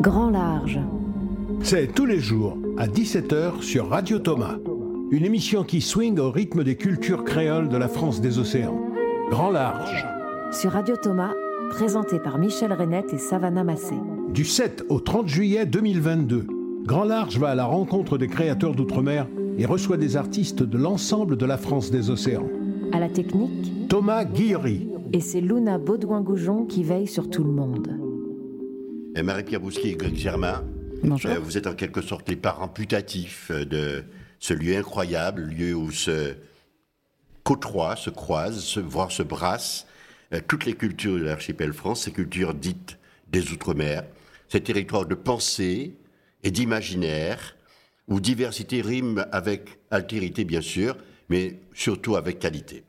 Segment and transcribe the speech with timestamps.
[0.00, 0.80] Grand Large.
[1.62, 4.56] C'est tous les jours à 17h sur Radio Thomas.
[5.10, 8.78] Une émission qui swing au rythme des cultures créoles de la France des océans.
[9.30, 10.06] Grand Large.
[10.52, 11.32] Sur Radio Thomas,
[11.70, 13.94] présenté par Michel Renette et Savannah Massé.
[14.32, 16.46] Du 7 au 30 juillet 2022,
[16.84, 19.26] Grand Large va à la rencontre des créateurs d'outre-mer
[19.58, 22.48] et reçoit des artistes de l'ensemble de la France des océans.
[22.92, 24.88] À la technique, Thomas Guillery.
[25.12, 27.97] et c'est Luna Baudouin-Goujon qui veille sur tout le monde.
[29.18, 30.64] Et Marie-Pierre Bousquet et Greg Germain,
[31.02, 31.32] Bonjour.
[31.32, 34.04] euh, vous êtes en quelque sorte les parents putatifs euh, de
[34.38, 36.36] ce lieu incroyable, lieu où se
[37.42, 39.88] côtoient, se croisent, se, voire se brassent
[40.32, 44.04] euh, toutes les cultures de l'archipel France, ces cultures dites des Outre-mer,
[44.48, 45.96] ces territoires de pensée
[46.44, 47.56] et d'imaginaire,
[48.06, 50.96] où diversité rime avec altérité, bien sûr,
[51.28, 52.84] mais surtout avec qualité.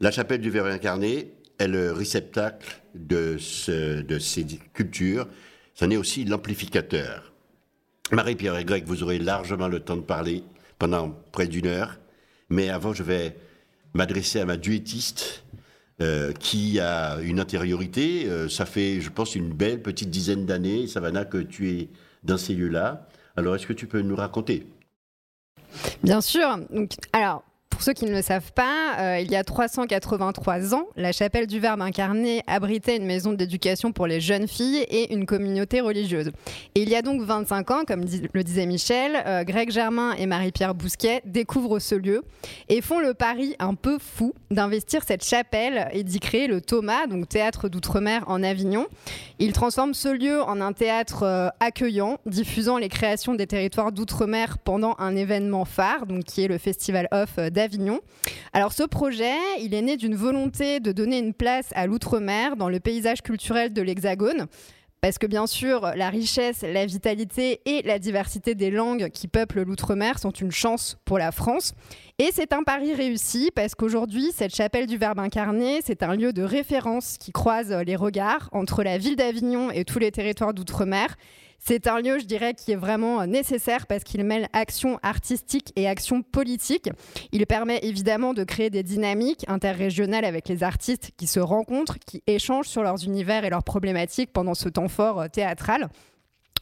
[0.00, 1.30] La chapelle du Verre incarné
[1.60, 5.28] est le réceptacle de, ce- de ces cultures.
[5.74, 7.32] C'en est aussi l'amplificateur.
[8.12, 10.42] Marie-Pierre et Greg, vous aurez largement le temps de parler
[10.78, 11.98] pendant près d'une heure.
[12.48, 13.36] Mais avant, je vais
[13.94, 15.44] m'adresser à ma duettiste
[16.00, 18.26] euh, qui a une intériorité.
[18.28, 21.88] Euh, ça fait, je pense, une belle petite dizaine d'années, Savannah, que tu es
[22.24, 23.06] dans ces lieux-là.
[23.36, 24.66] Alors, est-ce que tu peux nous raconter?
[26.02, 26.58] Bien sûr.
[27.12, 27.44] Alors,
[27.80, 31.46] pour ceux qui ne le savent pas, euh, il y a 383 ans, la chapelle
[31.46, 36.30] du Verbe incarné abritait une maison d'éducation pour les jeunes filles et une communauté religieuse.
[36.74, 40.12] Et il y a donc 25 ans, comme dit- le disait Michel, euh, Greg Germain
[40.18, 42.22] et Marie-Pierre Bousquet découvrent ce lieu
[42.68, 47.06] et font le pari un peu fou d'investir cette chapelle et d'y créer le Thomas,
[47.06, 48.88] donc théâtre d'outre-mer en Avignon.
[49.38, 54.58] Ils transforment ce lieu en un théâtre euh, accueillant, diffusant les créations des territoires d'outre-mer
[54.58, 57.48] pendant un événement phare, donc qui est le Festival Off euh,
[58.52, 62.68] Alors ce projet, il est né d'une volonté de donner une place à l'outre-mer dans
[62.68, 64.46] le paysage culturel de l'Hexagone.
[65.00, 69.62] Parce que bien sûr, la richesse, la vitalité et la diversité des langues qui peuplent
[69.62, 71.72] l'outre-mer sont une chance pour la France.
[72.18, 76.34] Et c'est un pari réussi parce qu'aujourd'hui, cette chapelle du Verbe incarné, c'est un lieu
[76.34, 81.16] de référence qui croise les regards entre la ville d'Avignon et tous les territoires d'outre-mer.
[81.62, 85.86] C'est un lieu, je dirais, qui est vraiment nécessaire parce qu'il mêle action artistique et
[85.86, 86.88] action politique.
[87.32, 92.22] Il permet évidemment de créer des dynamiques interrégionales avec les artistes qui se rencontrent, qui
[92.26, 95.88] échangent sur leurs univers et leurs problématiques pendant ce temps fort euh, théâtral.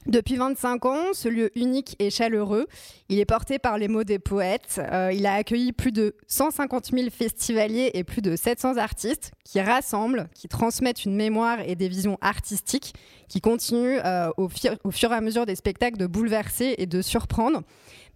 [0.08, 2.66] Depuis 25 ans, ce lieu unique et chaleureux,
[3.10, 4.80] il est porté par les mots des poètes.
[4.90, 9.60] Euh, il a accueilli plus de 150 000 festivaliers et plus de 700 artistes qui
[9.60, 12.94] rassemblent, qui transmettent une mémoire et des visions artistiques,
[13.28, 16.86] qui continuent euh, au, fur- au fur et à mesure des spectacles de bouleverser et
[16.86, 17.60] de surprendre.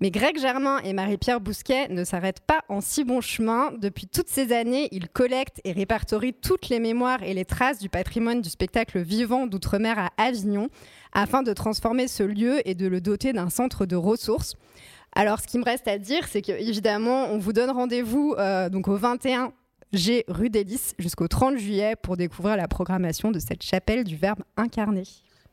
[0.03, 3.71] Mais Greg Germain et Marie-Pierre Bousquet ne s'arrêtent pas en si bon chemin.
[3.81, 7.89] Depuis toutes ces années, ils collectent et répertorient toutes les mémoires et les traces du
[7.89, 10.71] patrimoine du spectacle vivant d'outre-mer à Avignon
[11.12, 14.57] afin de transformer ce lieu et de le doter d'un centre de ressources.
[15.15, 18.69] Alors, ce qui me reste à dire, c'est que évidemment, on vous donne rendez-vous euh,
[18.69, 19.53] donc au 21
[19.93, 24.41] G rue Lys jusqu'au 30 juillet pour découvrir la programmation de cette chapelle du Verbe
[24.57, 25.05] incarné.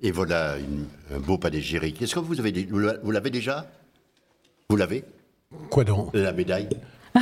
[0.02, 2.02] Et voilà une- un beau panégyrique.
[2.02, 3.68] Est-ce que vous l'avez déjà?
[4.72, 5.04] Vous l'avez
[5.72, 6.70] Quoi donc La médaille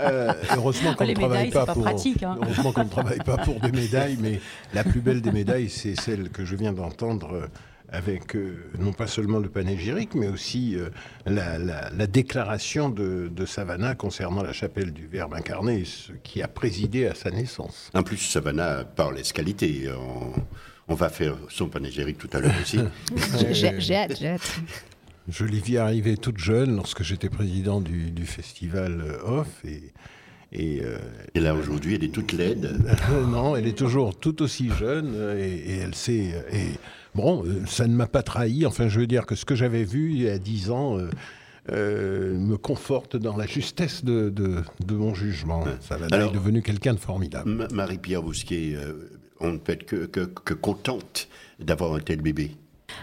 [0.00, 1.82] Euh, Heureusement qu'on ne travaille pas pour.
[1.84, 2.36] pratique, hein.
[2.42, 4.40] Heureusement qu'on ne travaille pas pour des médailles, mais
[4.74, 7.46] la plus belle des médailles, c'est celle que je viens d'entendre euh,
[7.90, 10.88] avec euh, non pas seulement le panégyrique, mais aussi euh,
[11.26, 16.42] la, la- la déclaration de, de Savannah concernant la chapelle du Verbe incarné, ce qui
[16.42, 17.90] a présidé à sa naissance.
[17.94, 19.88] En plus, Savannah parle escalité.
[19.96, 20.32] On,
[20.88, 22.80] on va faire son panégyrique tout à l'heure aussi.
[23.52, 24.60] J'ai hâte, j'ai hâte.
[25.28, 29.92] Je l'ai vu arriver toute jeune lorsque j'étais président du, du festival euh, Off et.
[30.52, 30.98] et euh,
[31.34, 32.78] Et là, aujourd'hui, elle est toute laide.
[33.28, 36.32] Non, elle est toujours tout aussi jeune et, et elle sait.
[36.34, 36.66] euh, Et
[37.14, 38.66] bon, ça ne m'a pas trahi.
[38.66, 41.08] Enfin, je veux dire que ce que j'avais vu il y a dix ans euh,
[41.70, 45.64] euh, me conforte dans la justesse de, de- de mon jugement.
[46.12, 47.48] Alors- est devenue quelqu'un de formidable.
[47.50, 48.76] Ma- Marie-Pierre Bousquet,
[49.40, 51.28] on ne peut être que, que- que contente
[51.60, 52.50] d'avoir un tel bébé.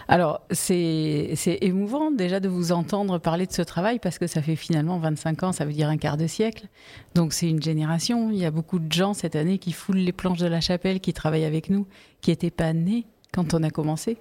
[0.08, 4.56] Alors, c'est émouvant déjà de vous entendre parler de ce travail parce que ça fait
[4.56, 6.68] finalement 25 ans, ça veut dire un quart de siècle.
[7.14, 8.30] Donc, c'est une génération.
[8.30, 11.00] Il y a beaucoup de gens cette année qui foulent les planches de la chapelle,
[11.00, 11.86] qui travaillent avec nous,
[12.20, 14.18] qui n'étaient pas nés quand on a commencé.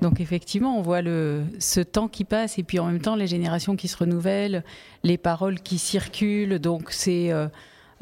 [0.00, 3.26] Donc, effectivement, on voit le, ce temps qui passe et puis en même temps, les
[3.26, 4.64] générations qui se renouvellent,
[5.02, 6.58] les paroles qui circulent.
[6.58, 7.48] Donc, c'est euh,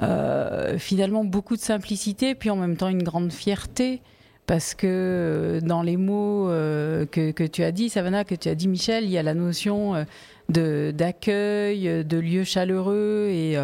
[0.03, 4.01] euh, finalement beaucoup de simplicité, puis en même temps une grande fierté
[4.50, 8.67] parce que dans les mots que, que, tu as dit, Savannah, que tu as dit,
[8.67, 10.05] Michel, il y a la notion
[10.49, 13.56] de d'accueil, de lieu chaleureux et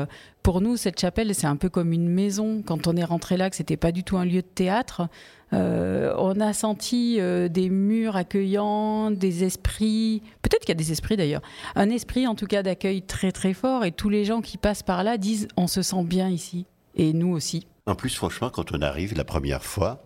[0.47, 2.63] pour nous, cette chapelle, c'est un peu comme une maison.
[2.65, 5.09] Quand on est rentré là, que c'était pas du tout un lieu de théâtre,
[5.53, 10.23] euh, on a senti euh, des murs accueillants, des esprits.
[10.43, 11.43] Peut-être qu'il y a des esprits d'ailleurs.
[11.75, 13.85] Un esprit, en tout cas, d'accueil très très fort.
[13.85, 16.67] Et tous les gens qui passent par là disent on se sent bien ici.
[16.95, 17.67] Et nous aussi.
[17.87, 20.06] En plus, franchement, quand on arrive la première fois,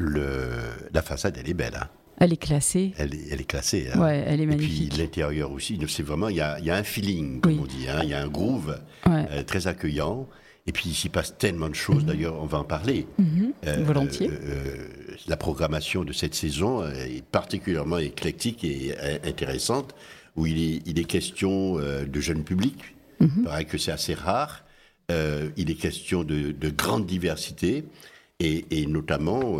[0.00, 0.48] le...
[0.92, 1.76] la façade, elle est belle.
[1.80, 1.88] Hein.
[2.20, 2.92] Elle est classée.
[2.98, 3.88] Elle est, elle est classée.
[3.92, 3.98] Hein.
[3.98, 4.84] Ouais, elle est magnifique.
[4.84, 7.66] Et puis l'intérieur aussi, c'est vraiment, il y a, y a, un feeling, comme on
[7.66, 8.00] dit, hein.
[8.02, 10.28] il y a un groove euh, très accueillant.
[10.66, 12.08] Et puis il s'y passe tellement de choses, mhm.
[12.08, 13.06] d'ailleurs on va en parler.
[13.18, 13.52] Mhm.
[13.66, 14.30] Euh, Volontiers.
[14.30, 14.88] Euh,
[15.26, 18.94] la programmation de cette saison est particulièrement éclectique et
[19.24, 19.94] intéressante,
[20.36, 22.94] où il est, il est question de jeunes publics.
[23.20, 23.30] Mhm.
[23.38, 24.66] Il paraît que c'est assez rare.
[25.08, 27.86] il est question de, de grande diversité
[28.40, 29.58] et, notamment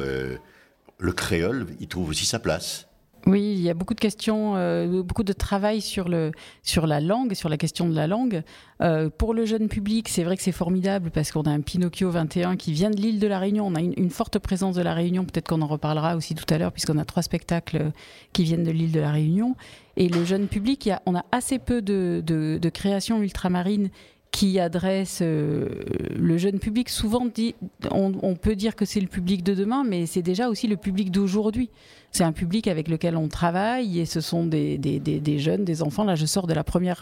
[0.98, 2.86] le créole, il trouve aussi sa place.
[3.26, 6.32] Oui, il y a beaucoup de questions, euh, beaucoup de travail sur, le,
[6.62, 8.42] sur la langue, sur la question de la langue.
[8.80, 12.10] Euh, pour le jeune public, c'est vrai que c'est formidable parce qu'on a un Pinocchio
[12.10, 13.66] 21 qui vient de l'île de la Réunion.
[13.66, 16.56] On a une, forte présence de la Réunion, peut-être qu'on en reparlera aussi tout à
[16.56, 17.92] l'heure, puisqu'on a trois spectacles
[18.32, 19.54] qui viennent de l'île de la Réunion.
[19.98, 23.90] Et le jeune public, il on a assez peu de, de, de créations ultramarines
[24.30, 25.68] qui adresse euh,
[26.16, 26.88] le jeune public.
[26.88, 27.54] Souvent, dit,
[27.90, 31.10] on, peut dire que c'est le public de demain, mais c'est déjà aussi le public
[31.10, 31.70] d'aujourd'hui.
[32.12, 36.04] C'est un public avec lequel on travaille et ce sont des, des, jeunes, des enfants.
[36.04, 36.98] Là, je sors de la première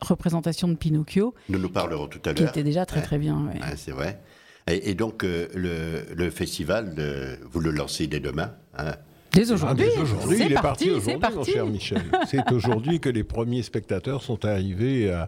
[0.00, 1.34] représentation de Pinocchio.
[1.48, 2.36] Nous nous parlerons tout à l'heure.
[2.36, 3.50] Qui était déjà très très bien.
[3.76, 4.20] c'est vrai.
[4.66, 6.94] Et, donc, euh, le, festival,
[7.50, 8.94] vous le lancez dès demain hein?
[9.32, 9.86] Dès aujourd'hui.
[9.96, 12.02] Ah, aujourd'hui, il est parti, aujourd'hui, mon cher Michel.
[12.26, 15.26] C'est aujourd'hui que les premiers spectateurs sont arrivés à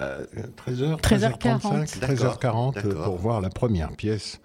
[0.00, 4.40] 13h, 13h40, 13h40 pour voir la première pièce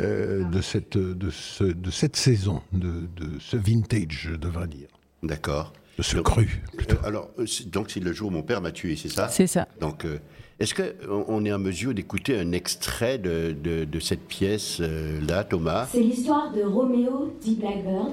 [0.00, 4.88] euh, de, cette, de, ce, de cette saison, de, de, ce vintage, je devrais dire.
[5.22, 5.72] D'accord.
[5.98, 6.62] De ce cru.
[6.78, 9.28] Euh, alors, euh, donc c'est le jour où mon père m'a tué, c'est ça?
[9.28, 9.68] C'est ça.
[9.80, 10.06] Donc,
[10.58, 15.88] est-ce qu'on est en mesure d'écouter un extrait de, de cette pièce-là, Thomas?
[15.92, 18.12] C'est l'histoire de Roméo dit Blackbird,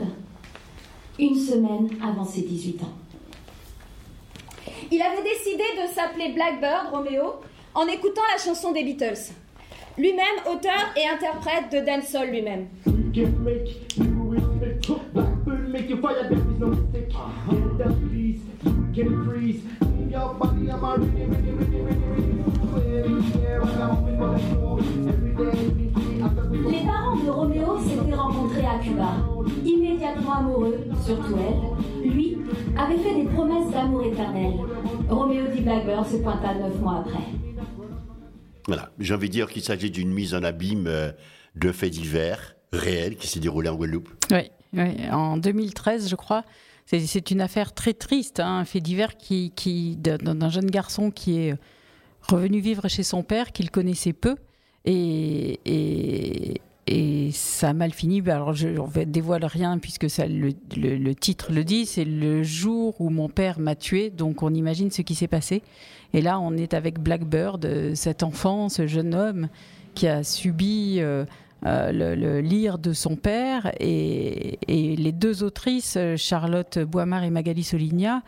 [1.17, 2.93] une semaine avant ses 18 ans.
[4.91, 7.35] Il avait décidé de s'appeler Blackbird, Romeo,
[7.73, 9.33] en écoutant la chanson des Beatles.
[9.97, 12.67] Lui-même, auteur et interprète de dancehall lui-même.
[26.69, 28.08] Les parents de Roméo s'étaient
[28.81, 29.15] Cuba.
[29.65, 32.37] Immédiatement amoureux, surtout elle, lui
[32.77, 34.53] avait fait des promesses d'amour éternel.
[35.09, 37.23] Roméo dit Blackbird se pointa neuf mois après.
[38.67, 41.11] Voilà, j'ai envie de dire qu'il s'agit d'une mise en abîme euh,
[41.55, 44.09] de faits divers réels qui s'est déroulé en Guadeloupe.
[44.31, 44.51] Oui,
[45.11, 46.43] en 2013, je crois.
[46.85, 51.37] C'est une affaire très triste, hein, un fait divers qui, qui d'un jeune garçon qui
[51.37, 51.55] est
[52.27, 54.35] revenu vivre chez son père, qu'il connaissait peu,
[54.85, 56.61] et, et,
[56.91, 58.19] et ça a mal fini.
[58.21, 61.85] Bah, alors, je ne dévoile rien puisque le, titre le dit.
[61.85, 64.09] C'est le jour où mon père m'a tué.
[64.09, 65.61] Donc, on imagine ce qui s'est passé.
[66.13, 69.49] Et là, on est avec Blackbird, euh, cet enfant, ce jeune homme
[69.93, 71.25] qui a subi euh,
[71.67, 73.71] euh, le, lire de son père.
[73.79, 78.23] Et, et, les deux autrices, Charlotte Boimard et Magali Soligna,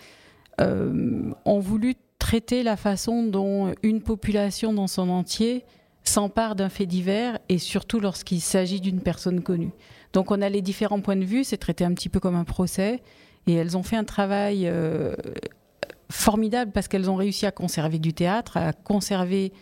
[0.60, 5.64] ont voulu traiter la façon dont une population dans son entier
[6.04, 9.72] s'empare d'un fait divers et surtout lorsqu'il s'agit d'une personne connue.
[10.14, 12.44] Donc on a les différents points de vue, c'est traité un petit peu comme un
[12.44, 13.02] procès
[13.48, 15.16] et elles ont fait un travail euh,
[16.10, 19.54] formidable parce qu'elles ont réussi à conserver du théâtre, à conserver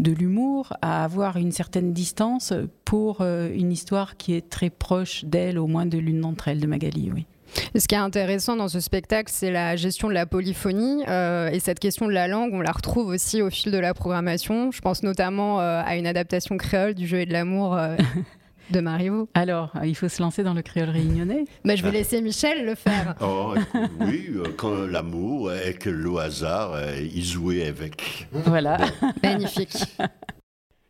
[0.00, 2.52] de l'humour, à avoir une certaine distance
[2.84, 6.60] pour euh, une histoire qui est très proche d'elle, au moins de l'une d'entre elles,
[6.60, 7.26] de Magali, oui.
[7.74, 11.04] Ce qui est intéressant dans ce spectacle, c'est la gestion de la polyphonie.
[11.08, 13.94] Euh, et cette question de la langue, on la retrouve aussi au fil de la
[13.94, 14.70] programmation.
[14.70, 17.76] Je pense notamment euh, à une adaptation créole du jeu et de l'amour.
[17.76, 17.96] Euh,
[18.70, 19.30] de Marivaux.
[19.32, 21.46] Alors, il faut se lancer dans le créole réunionnais.
[21.64, 23.14] Mais je vais laisser Michel le faire.
[23.22, 23.54] Oh,
[24.00, 24.28] oui,
[24.58, 28.28] quand l'amour et que le hasard, il jouait avec.
[28.30, 28.76] Voilà.
[29.22, 29.74] Magnifique.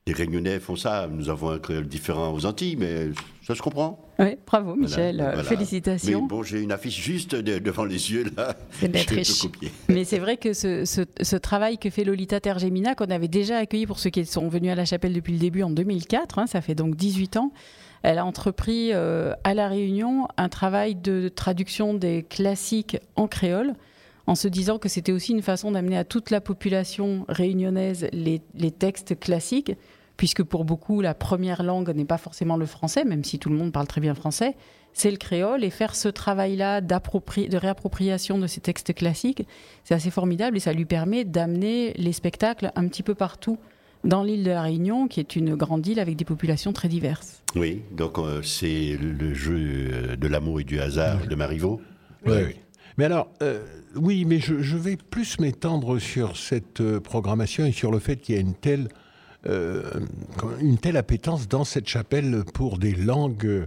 [0.09, 1.07] Les Réunionnais font ça.
[1.07, 3.11] Nous avons un créole différent aux Antilles, mais
[3.49, 3.99] ça se comprend.
[4.19, 6.21] Oui, bravo Michel, félicitations.
[6.21, 8.55] Mais bon, j'ai une affiche juste devant les yeux là.
[8.73, 9.47] C'est d'être riche.
[9.89, 13.87] Mais c'est vrai que ce, ce, travail que fait Lolita Tergemina, qu'on avait déjà accueilli
[13.87, 16.61] pour ceux qui sont venus à la chapelle depuis le début en 2004, hein, ça
[16.61, 17.53] fait donc 18 ans,
[18.03, 23.73] elle a entrepris euh, à La Réunion un travail de traduction des classiques en créole
[24.27, 28.43] en se disant que c'était aussi une façon d'amener à toute la population réunionnaise les,
[28.55, 29.73] les textes classiques
[30.19, 33.57] puisque pour beaucoup, la première langue n'est pas forcément le français, même si tout le
[33.57, 34.57] monde parle très bien français,
[34.93, 35.65] c'est le créole.
[35.65, 39.47] Et faire ce travail-là de réappropriation de ces textes classiques,
[39.85, 43.59] c'est assez formidable et ça lui permet d'amener les spectacles un petit peu partout
[44.05, 47.43] dans l'île de la Réunion, qui est une grande île avec des populations très diverses.
[47.55, 51.81] Oui, donc euh, c'est le jeu euh, de l'amour et du hasard de Marivaux.
[52.27, 52.57] Oui, oui.
[52.97, 58.01] Mais alors, euh, oui, mais je, vais plus m'étendre sur cette programmation et sur le
[58.01, 58.89] fait qu'il y a une telle,
[59.49, 63.67] une telle appétence dans cette chapelle pour des langues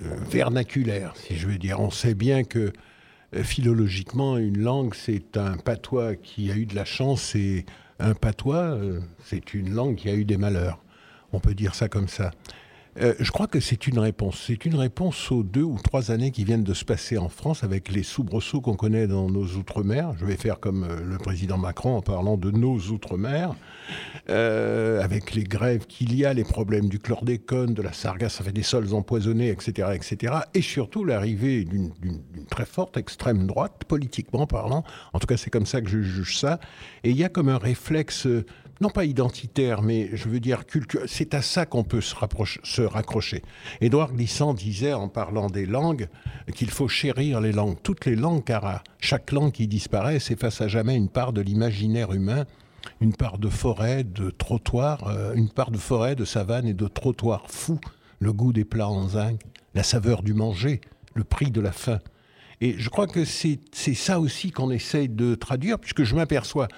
[0.00, 1.80] vernaculaires, si je veux dire.
[1.80, 2.72] On sait bien que
[3.42, 7.66] philologiquement, une langue, c'est un patois qui a eu de la chance et
[7.98, 10.80] un patois, euh, c'est une langue qui a eu des malheurs.
[11.32, 12.30] On peut dire ça comme ça.
[13.00, 14.44] Euh, je crois que c'est une réponse.
[14.46, 17.64] C'est une réponse aux deux ou trois années qui viennent de se passer en France
[17.64, 20.12] avec les soubresauts qu'on connaît dans nos outre-mer.
[20.18, 23.54] Je vais faire comme euh, le président Macron en parlant de nos outre-mer,
[24.30, 28.52] euh, avec les grèves qu'il y a, les problèmes du chlordécone, de la sargasse, fait
[28.52, 30.34] des sols empoisonnés, etc., etc.
[30.54, 31.90] Et surtout l'arrivée d'une
[32.48, 34.84] très forte extrême droite, politiquement parlant.
[35.12, 36.60] En tout cas, c'est comme ça que je juge ça.
[37.02, 38.28] Et il y a comme un réflexe
[38.80, 41.08] non pas identitaire, mais je veux dire culturel.
[41.08, 42.14] C'est à ça qu'on peut se,
[42.62, 43.42] se raccrocher.
[43.80, 46.08] Édouard Glissant disait, en parlant des langues,
[46.54, 50.68] qu'il faut chérir les langues, toutes les langues, car chaque langue qui disparaît s'efface à
[50.68, 52.44] jamais une part de l'imaginaire humain,
[53.00, 56.86] une part de forêt, de trottoir, euh, une part de forêt, de savane et de
[56.86, 57.78] trottoir fou,
[58.18, 59.40] le goût des plats en zinc,
[59.74, 60.80] la saveur du manger,
[61.14, 62.00] le prix de la faim.
[62.60, 66.68] Et je crois que c'est ça aussi qu'on essaye de traduire, puisque je m'aperçois,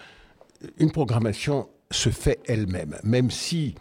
[0.79, 3.75] une programmation se fait elle-même, même si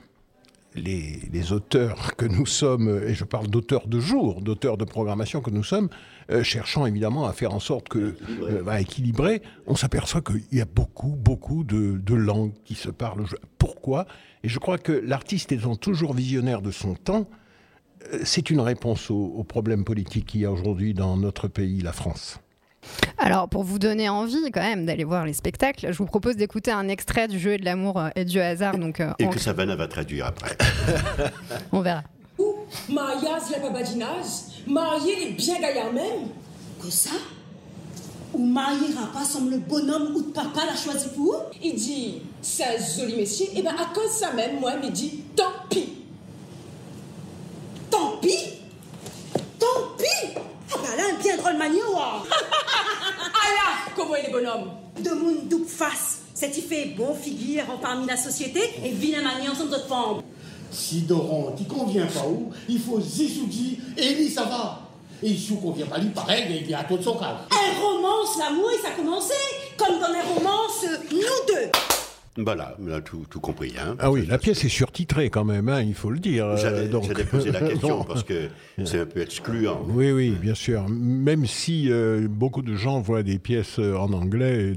[0.75, 5.49] les, auteurs que nous sommes, et je parle d'auteurs de jour, d'auteurs de programmation que
[5.49, 5.89] nous sommes,
[6.31, 10.61] euh, cherchant évidemment à faire en sorte que, euh, à équilibrer, on s'aperçoit qu'il y
[10.61, 13.25] a beaucoup, beaucoup de, langues qui se parlent.
[13.57, 14.05] Pourquoi?
[14.43, 17.27] Et je crois que l'artiste étant toujours visionnaire de son temps,
[18.13, 21.93] euh, c'est une réponse aux problèmes politiques qu'il y a aujourd'hui dans notre pays, la
[21.93, 22.39] France.
[23.17, 26.71] Alors, pour vous donner envie quand même d'aller voir les spectacles, je vous propose d'écouter
[26.71, 28.77] un extrait du jeu et de l'amour euh, et du hasard.
[28.77, 30.57] Donc, euh, et que Savannah va traduire après.
[31.71, 32.03] On verra.
[32.37, 32.55] Ou
[32.89, 36.27] mariage, la babadinage, marier les bien gaillards même.
[36.81, 37.11] Que ça?
[38.33, 43.15] Ou mariera pas comme le bonhomme ou papa l'a choisi pour Il dit, c'est joli
[43.15, 45.93] messieurs, et bien à cause ça même, moi, il dit, tant pis.
[47.89, 48.59] Tant pis?
[49.57, 50.37] Tant pis?
[50.75, 55.35] Ah bah là, un bien drôle manio Ah là, comment est les bonhommes De mon
[55.43, 59.65] double face, c'est il fait bon figure en parmi la société et vilain maniant sans
[59.65, 60.21] autre femme.
[60.71, 64.81] Si Doron t'y convient pas où, il faut Zisouji et lui ça va.
[65.23, 67.37] Et il convient pas lui pareil, il vient à tout de son cas.
[67.49, 69.33] Un romance, l'amour, et ça a commencé,
[69.77, 71.71] comme dans les romances, nous deux.
[72.37, 72.75] Voilà,
[73.05, 73.73] tout, tout compris.
[73.79, 73.95] Hein.
[73.97, 76.57] Ah oui, la pièce est surtitrée quand même, hein, il faut le dire.
[76.57, 76.89] J'allais
[77.23, 78.49] poser la question parce que
[78.83, 79.85] c'est un peu excluant.
[79.87, 80.85] Oui, oui, bien sûr.
[80.89, 84.75] Même si euh, beaucoup de gens voient des pièces euh, en anglais et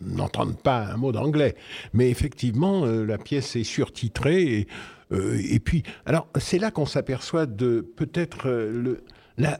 [0.00, 1.56] n'entendent pas un mot d'anglais.
[1.92, 4.42] Mais effectivement, euh, la pièce est surtitrée.
[4.42, 4.68] Et,
[5.10, 9.02] et puis, alors, c'est là qu'on s'aperçoit de peut-être le,
[9.38, 9.58] la,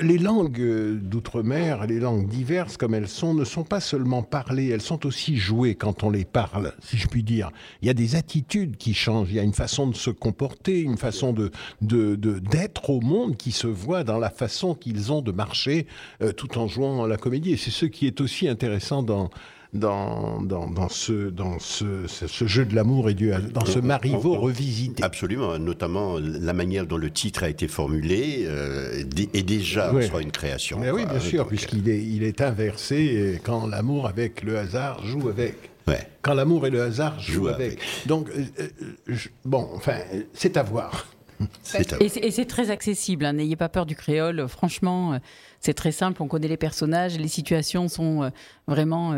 [0.00, 4.80] les langues d'outre-mer, les langues diverses comme elles sont, ne sont pas seulement parlées, elles
[4.80, 7.50] sont aussi jouées quand on les parle, si je puis dire.
[7.82, 10.80] Il y a des attitudes qui changent, il y a une façon de se comporter,
[10.80, 11.50] une façon de
[11.80, 15.86] d'être au monde qui se voit dans la façon qu'ils ont de marcher
[16.22, 17.52] euh, tout en jouant la comédie.
[17.52, 19.30] Et c'est ce qui est aussi intéressant dans
[19.72, 25.02] dans, dans, ce, dans ce, ce, jeu de l'amour et du, dans ce Marivaux revisité.
[25.02, 29.02] Absolument, notamment la manière dont le titre a été formulé euh,
[29.34, 30.78] est déjà soit une création.
[30.78, 35.28] Mais oui, bien sûr, puisqu'il est, il est inversé quand l'amour avec le hasard joue
[35.28, 35.54] avec.
[35.86, 36.08] Ouais.
[36.22, 37.78] Quand l'amour et le hasard jouent, avec.
[38.06, 38.44] Donc, euh,
[39.08, 39.98] euh, bon, enfin,
[40.32, 41.06] c'est à voir.
[42.00, 43.34] Et c'est très accessible, hein.
[43.34, 44.48] n'ayez pas peur du créole.
[44.48, 45.20] Franchement,
[45.66, 48.30] c'est très simple, on connaît les personnages, les situations sont
[48.66, 49.14] vraiment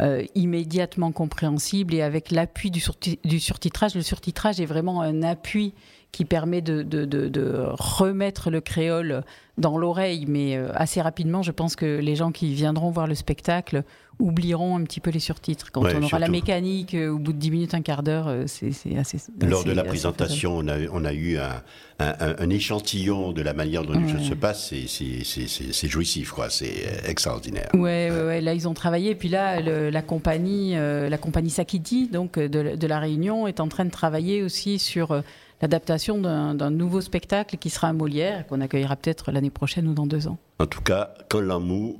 [0.00, 3.94] euh, immédiatement compréhensible et avec l'appui du, surtitrage.
[3.94, 5.72] Le surtitrage est vraiment un appui
[6.10, 9.22] qui permet de, remettre le créole
[9.56, 13.14] dans l'oreille, mais euh, assez rapidement, je pense que les gens qui viendront voir le
[13.14, 13.84] spectacle
[14.18, 15.70] oublieront un petit peu les surtitres.
[15.72, 18.72] Quand on aura la mécanique, euh, au bout de 10 minutes, un quart d'heure, c'est
[18.96, 19.18] assez...
[19.40, 21.62] Lors de la présentation, on a, on a, eu un,
[21.98, 26.50] un, échantillon de la manière dont les choses se passent, c'est jouissif, quoi.
[26.50, 27.68] c'est extraordinaire.
[27.74, 32.38] Ouais, ouais, là, ils ont travaillé, et puis là, la compagnie, la compagnie Sakiti, donc
[32.38, 35.22] de, de, la Réunion, est en train de travailler aussi sur
[35.62, 40.06] l'adaptation d'un nouveau spectacle qui sera à Molière, qu'on accueillera peut-être l'année prochaine ou dans
[40.06, 40.38] deux ans.
[40.58, 41.98] En tout cas, quand l'amour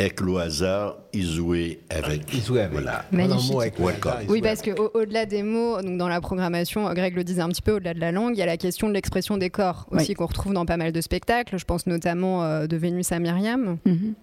[0.00, 2.32] Avec le hasard, il jouait avec.
[2.32, 2.72] Il jouait avec.
[2.72, 3.04] Voilà.
[3.10, 3.74] Magnifique.
[4.28, 7.72] Oui, parce qu'au-delà des mots, donc dans la programmation, Greg le disait un petit peu,
[7.72, 10.14] au-delà de la langue, il y a la question de l'expression des corps aussi Oui.
[10.14, 11.58] qu'on retrouve dans pas mal de spectacles.
[11.58, 13.78] Je pense notamment euh, de Vénus à Myriam.
[13.84, 14.14] Mhm.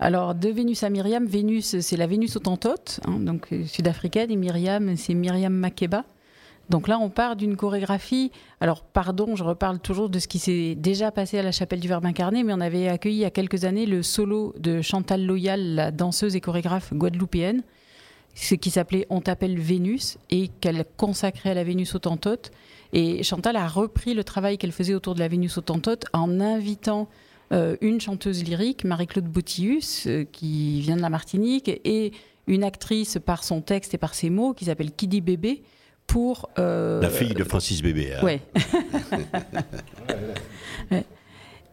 [0.00, 4.36] Alors, de Vénus à Myriam, Vénus, c'est la Vénus autantote, hein, donc euh, sud-africaine, et
[4.36, 6.02] Myriam, c'est Myriam Makeba.
[6.70, 8.30] Donc là, on part d'une chorégraphie.
[8.60, 11.88] Alors, pardon, je reparle toujours de ce qui s'est déjà passé à la chapelle du
[11.88, 15.24] Verbe incarné, mais on avait accueilli il y a quelques années le solo de Chantal
[15.24, 17.62] Loyal, la danseuse et chorégraphe guadeloupéenne,
[18.34, 22.50] ce qui s'appelait On t'appelle Vénus, et qu'elle consacrait à la Vénus autantote.
[22.92, 27.08] Et Chantal a repris le travail qu'elle faisait autour de la Vénus autantote en invitant
[27.52, 32.12] euh, une chanteuse lyrique, Marie-Claude Boutius, euh, qui vient de la Martinique, et
[32.46, 35.62] une actrice par son texte et par ses mots, qui s'appelle Kidi Bébé,
[36.06, 36.48] pour...
[36.58, 38.12] euh, La fille de Francis Bébé.
[38.14, 38.20] hein.
[40.90, 41.04] Ouais.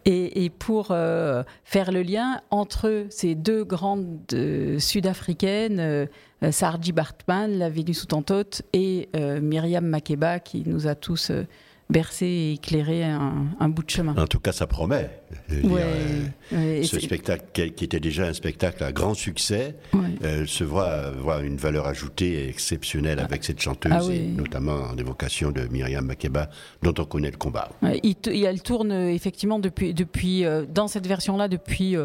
[0.05, 6.05] Et, et pour euh, faire le lien entre ces deux grandes euh, sud-africaines, euh,
[6.49, 11.31] Sarji Bartman, la Vénus autantote, et Myriam Makeba, qui nous a tous
[11.91, 14.15] bercés et éclairés un, un bout de chemin.
[14.17, 15.09] En tout cas, ça promet.
[15.49, 15.83] Dire, Ouais,
[16.53, 17.45] euh, ce spectacle,
[17.75, 19.99] qui était déjà un spectacle à grand succès, Ouais.
[20.23, 24.15] euh, se voit avoir une valeur ajoutée exceptionnelle avec cette chanteuse, Ah oui.
[24.15, 26.49] et notamment en évocation de Myriam Makeba,
[26.81, 27.69] dont on connaît le combat.
[28.03, 30.43] Il elle tourne euh, effectivement depuis, depuis
[30.73, 31.95] dans cette version-là depuis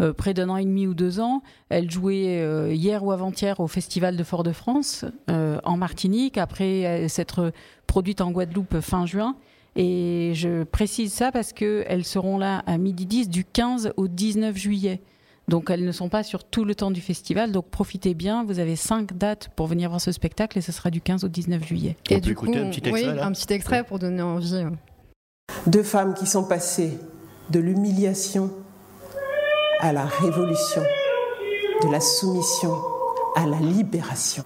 [0.00, 1.42] euh, près d'un an et demi ou deux ans.
[1.68, 7.08] Elle jouait euh, hier ou avant-hier au Festival de Fort-de-France euh, en Martinique, après euh,
[7.08, 7.52] s'être
[7.86, 9.36] produite en Guadeloupe fin juin.
[9.76, 14.56] Et je précise ça parce qu'elles seront là à midi 10 du 15 au 19
[14.56, 15.00] juillet.
[15.48, 18.44] Donc elles ne sont pas sur tout le temps du festival, donc profitez bien.
[18.44, 21.28] Vous avez cinq dates pour venir voir ce spectacle et ce sera du 15 au
[21.28, 21.96] 19 juillet.
[22.10, 23.98] On Et peut du écouter coup, un petit oui, extrait, là un petit extrait pour
[23.98, 24.54] donner envie.
[24.54, 24.70] euh.
[25.66, 26.98] Deux femmes qui sont passées
[27.50, 28.50] de l'humiliation
[29.82, 30.82] à la révolution,
[31.82, 32.80] de la soumission
[33.34, 34.44] à la libération.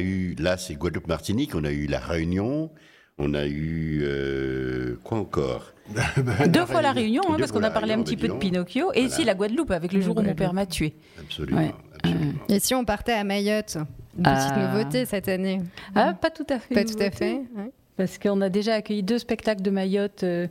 [0.00, 2.70] A eu, là, c'est Guadeloupe-Martinique, on a eu La Réunion,
[3.18, 4.00] on a eu.
[4.02, 5.72] euh, quoi encore
[6.48, 8.32] Deux fois la Réunion, hein, parce qu'on a parlé un petit peu de.
[8.34, 9.14] Pinocchio, et Voilà.
[9.14, 10.94] si la Guadeloupe, avec le jour où mon père m'a tué.
[11.18, 11.60] Absolument.
[11.60, 11.74] Ouais.
[12.02, 12.32] absolument.
[12.48, 13.76] Et si on partait à Mayotte
[14.18, 14.34] Une Ah.
[14.36, 15.60] petite nouveauté cette année.
[15.94, 16.74] Ah, pas tout à fait.
[16.74, 17.34] Pas tout à fait.
[17.56, 17.70] ouais.
[17.96, 20.22] Parce qu'on a déjà accueilli deux spectacles de Mayotte.
[20.24, 20.46] euh,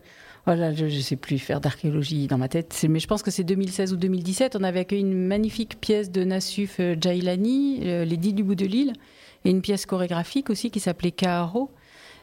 [0.46, 3.44] voilà, je ne sais plus faire d'archéologie dans ma tête, mais je pense que c'est
[3.44, 4.56] 2016 ou 2017.
[4.60, 8.56] On avait accueilli une magnifique pièce de Nassuf euh, Jailani, euh, Les Dix du bout
[8.56, 8.94] de l'île,
[9.46, 11.70] et une pièce chorégraphique aussi qui s'appelait Kaharo.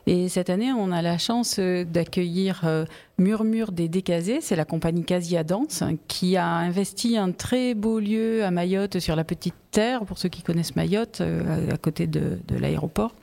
[0.09, 2.85] Et cette année, on a la chance euh, d'accueillir euh,
[3.19, 7.99] Murmure des Décasés, c'est la compagnie Casia Danse, hein, qui a investi un très beau
[7.99, 12.07] lieu à Mayotte, sur la Petite Terre, pour ceux qui connaissent Mayotte, euh, à côté
[12.07, 13.17] de, l'aéroport.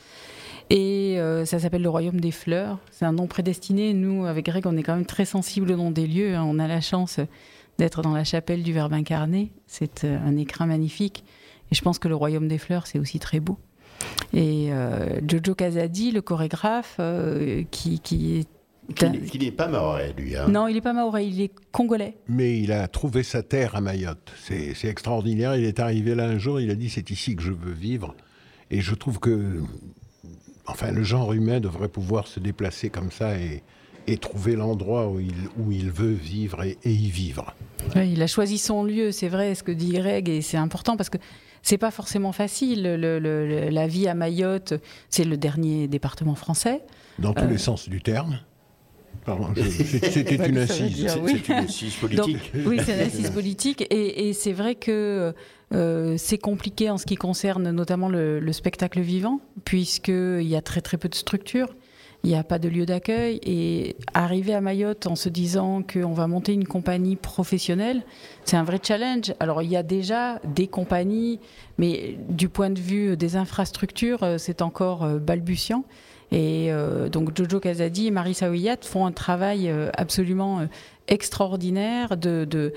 [0.70, 2.80] Et ça s'appelle le Royaume des Fleurs.
[2.90, 3.94] C'est un nom prédestiné.
[3.94, 6.36] Nous, avec Greg, on est quand même très sensible au nom des lieux.
[6.36, 6.44] hein.
[6.48, 7.20] On a la chance
[7.78, 9.52] d'être dans la chapelle du Verbe incarné.
[9.68, 11.26] C'est un écrin magnifique.
[11.70, 13.60] Et je pense que le Royaume des Fleurs, c'est aussi très beau.
[14.34, 18.48] Et euh, Jojo Casadi, le chorégraphe, euh, qui, qui est...
[18.96, 20.36] Qui n'est- pas maorais, lui.
[20.36, 20.48] Hein.
[20.50, 22.18] Non, il n'est pas maorais, il est congolais.
[22.28, 24.32] Mais il a trouvé sa terre à Mayotte.
[24.44, 25.56] C'est c'est extraordinaire.
[25.56, 28.14] Il est arrivé là un jour, il a dit c'est ici que je veux vivre.
[28.72, 29.62] Et je trouve que,
[30.68, 33.64] enfin, le genre humain devrait pouvoir se déplacer comme ça et,
[34.08, 37.56] et trouver l'endroit où il, où il veut vivre et, et y vivre.
[37.96, 40.98] Ouais, il a choisi son lieu, c'est vrai, ce que dit Greg, et c'est important
[40.98, 41.18] parce que
[41.64, 42.84] c'est pas forcément facile.
[42.84, 44.76] Le- le- le- la vie à Mayotte,
[45.10, 46.82] c'est le dernier département français.
[47.18, 47.48] Dans tous Euh.
[47.48, 48.38] les sens du terme.
[49.56, 50.94] C'était une assise.
[50.96, 51.42] dire C'est oui.
[51.46, 52.52] c'est une assise politique.
[52.54, 53.82] Donc, oui, c'est une assise politique.
[53.90, 55.34] Et, et c'est vrai que
[55.74, 60.62] euh, c'est compliqué en ce qui concerne notamment le, le spectacle vivant, puisqu'il y a
[60.62, 61.74] très très peu de structures.
[62.26, 63.40] Il n'y a pas de lieu d'accueil.
[63.44, 68.04] Et arriver à Mayotte en se disant qu'on va monter une compagnie professionnelle,
[68.46, 69.34] c'est un vrai challenge.
[69.42, 71.42] Alors, il y a déjà des compagnies,
[71.78, 75.84] mais du point de vue des infrastructures, euh, c'est encore euh, balbutiant.
[76.36, 80.66] Et euh, donc Jojo Casadi et Marie Saouillat font un travail euh, absolument euh,
[81.08, 82.74] extraordinaire de, de,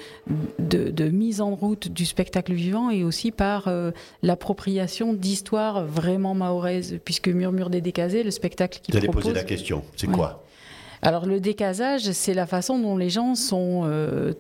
[0.58, 3.92] de, de mise en route du spectacle vivant et aussi par euh,
[4.22, 9.22] l'appropriation d'histoires vraiment mahoraises, puisque Murmure des Décasés, le spectacle qui Vous allez propose...
[9.24, 9.82] poser la question.
[9.96, 10.14] C'est Ouais.
[10.14, 10.44] quoi?
[11.00, 14.34] Alors le décasage, c'est la façon dont les gens sont euh,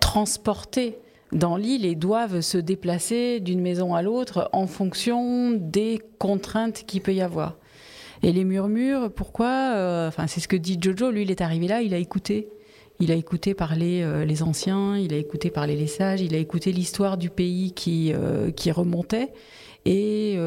[0.00, 0.96] transportés
[1.32, 7.02] dans l'île et doivent se déplacer d'une maison à l'autre en fonction des contraintes qu'il
[7.02, 7.56] peut y avoir.
[8.24, 11.10] Et les murmures, pourquoi euh, Enfin, c'est ce que dit Jojo.
[11.10, 12.48] Lui, il est arrivé là, il a écouté.
[12.98, 16.38] Il a écouté parler euh, les anciens, il a écouté parler les sages, il a
[16.38, 19.30] écouté l'histoire du pays qui, euh, qui remontait.
[19.84, 20.38] Et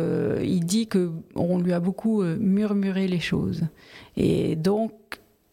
[0.43, 3.67] il dit que on lui a beaucoup murmuré les choses.
[4.15, 4.91] Et donc,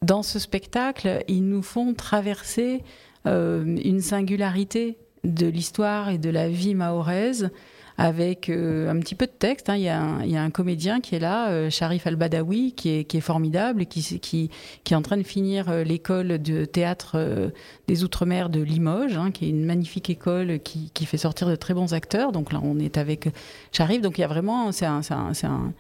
[0.01, 2.83] dans ce spectacle, ils nous font traverser
[3.27, 7.51] une singularité de l'histoire et de la vie mahoraise
[7.97, 9.69] avec euh, un petit peu de texte.
[9.69, 9.77] Hein.
[9.77, 13.87] Il, y a un, comédien qui est là, euh, Sharif Al-Badawi, qui est, formidable et
[13.87, 14.51] qui,
[14.91, 17.53] est en train de finir euh, l'école de théâtre
[17.87, 21.75] des Outre-mer de Limoges, hein, qui est une magnifique école qui, fait sortir de très
[21.75, 22.33] bons acteurs.
[22.33, 23.29] Donc là, on est avec
[23.73, 24.01] Sharif.
[24.01, 25.73] Donc il y a vraiment, c'est un, un,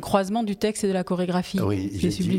[0.00, 1.58] croisement du texte et de la chorégraphie.
[1.60, 1.90] Ah oui,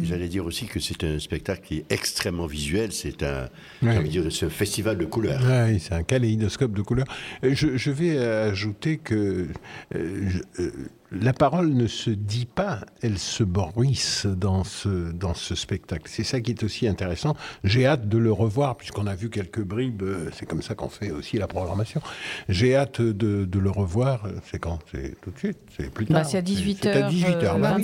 [0.03, 2.91] j'allais dire aussi que c'est un spectacle qui est extrêmement visuel.
[2.91, 3.49] C'est un,
[3.81, 5.41] un festival de couleurs.
[5.67, 7.07] Oui, c'est un kaléidoscope de couleurs.
[7.43, 9.47] Je, je vais ajouter que
[9.95, 10.29] euh,
[10.59, 10.71] euh,
[11.13, 16.03] la parole ne se dit pas, elle se bruisse dans ce, dans ce spectacle.
[16.07, 17.35] C'est ça qui est aussi intéressant.
[17.63, 20.89] J'ai hâte de le revoir, puisqu'on a vu quelques bribes, euh, c'est comme ça qu'on
[20.89, 22.01] fait aussi la programmation.
[22.49, 24.79] J'ai hâte de, de, le revoir, c'est quand?
[24.91, 26.87] C'est tout de suite C'est plus bah, tard C'est à 18h25.
[26.87, 27.61] à 18h.
[27.61, 27.77] Bah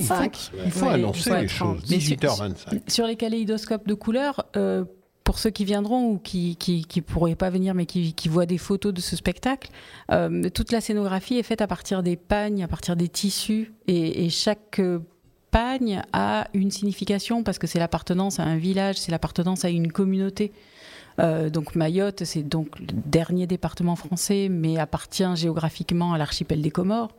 [0.65, 1.84] il faut, annoncer les choses.
[1.84, 2.89] 18h25.
[2.89, 4.84] Sur, les kaléidoscopes de couleurs, euh,
[5.30, 8.92] pour ceux qui viendront ou qui qui, pourraient pas venir mais qui, voient des photos
[8.92, 9.70] de ce spectacle,
[10.12, 14.28] euh, toute la scénographie est faite à partir des pagnes, à partir des tissus et,
[14.32, 14.98] chaque euh,
[15.52, 19.92] pagne a une signification parce que c'est l'appartenance à un village, c'est l'appartenance à une
[19.92, 20.52] communauté.
[21.20, 26.72] Euh, donc Mayotte, c'est donc le dernier département français, mais appartient géographiquement à l'archipel des
[26.72, 27.13] Comores.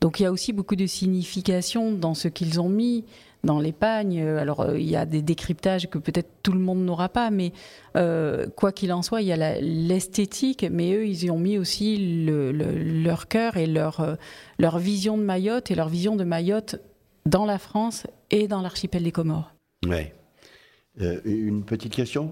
[0.00, 3.04] Donc il y a aussi beaucoup de signification dans ce qu'ils ont mis
[3.44, 4.22] dans les pagnes.
[4.22, 7.52] Alors, euh, il y a des décryptages que peut-être tout le monde n'aura pas, mais
[7.96, 11.58] euh, quoi qu'il en soit, il y a l'esthétique, mais eux, ils y ont mis
[11.58, 14.14] aussi leur cœur et leur, euh,
[14.58, 16.76] leur vision de Mayotte et leur vision de Mayotte
[17.26, 19.52] dans la France et dans l'archipel des Comores.
[19.86, 20.12] Ouais.
[21.00, 22.30] Euh, une petite question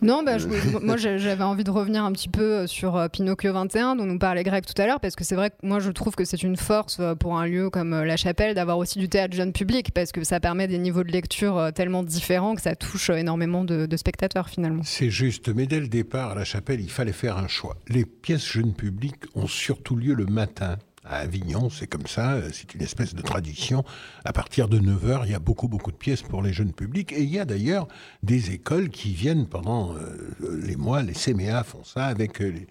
[0.00, 0.36] Non, bah,
[0.80, 4.18] moi j'avais envie de revenir un petit peu euh, sur euh, Pinocchio 21 dont nous
[4.18, 6.44] parlait Greg tout à l'heure parce que c'est vrai que moi je trouve que c'est
[6.44, 10.12] une force pour un lieu comme La Chapelle d'avoir aussi du théâtre jeune public parce
[10.12, 13.96] que ça permet des niveaux de lecture tellement différents que ça touche énormément de, de
[13.96, 14.82] spectateurs finalement.
[14.84, 17.76] C'est juste, mais dès le départ à La Chapelle il fallait faire un choix.
[17.88, 22.74] Les pièces jeunes public ont surtout lieu le matin à Avignon, c'est comme ça, c'est
[22.74, 23.84] une espèce de tradition.
[24.24, 27.12] À partir de 9h, il y a beaucoup, beaucoup de pièces pour les jeunes publics.
[27.12, 27.88] Et il y a d'ailleurs
[28.22, 32.66] des écoles qui viennent pendant euh, les mois, les CMA font ça avec euh, les...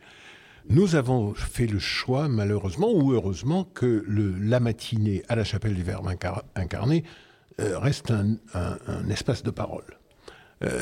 [0.70, 5.84] Nous avons fait le choix, malheureusement ou heureusement, que la matinée à la chapelle du
[5.84, 6.08] Verbe
[6.56, 7.04] incarné
[7.60, 8.38] euh, reste un,
[9.10, 9.84] espace de parole.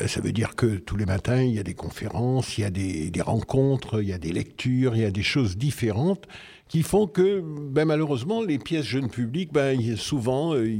[0.06, 2.70] Ça veut dire que tous les matins, il y a des conférences, il y a
[2.70, 6.26] des, rencontres, il y a des lectures, il y a des choses différentes
[6.72, 10.74] qui font que, ben, malheureusement, les pièces jeunes publics, ben, souvent, euh,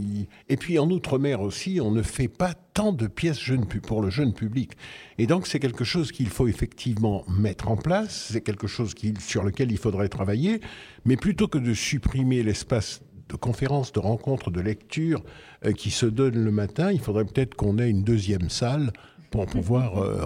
[0.49, 4.09] et puis en Outre-mer aussi, on ne fait pas tant de pièces jeunes pour le
[4.09, 4.73] jeune public.
[5.19, 9.43] Et donc, c'est quelque chose qu'il faut effectivement mettre en place, c'est quelque chose sur
[9.43, 10.63] lequel il faudrait travailler,
[11.05, 15.23] mais plutôt que de supprimer l'espace de conférences, de rencontres, de lectures
[15.65, 18.93] euh, qui se donnent le matin, il faudrait peut-être qu'on ait une deuxième salle
[19.33, 20.21] pour pouvoir euh,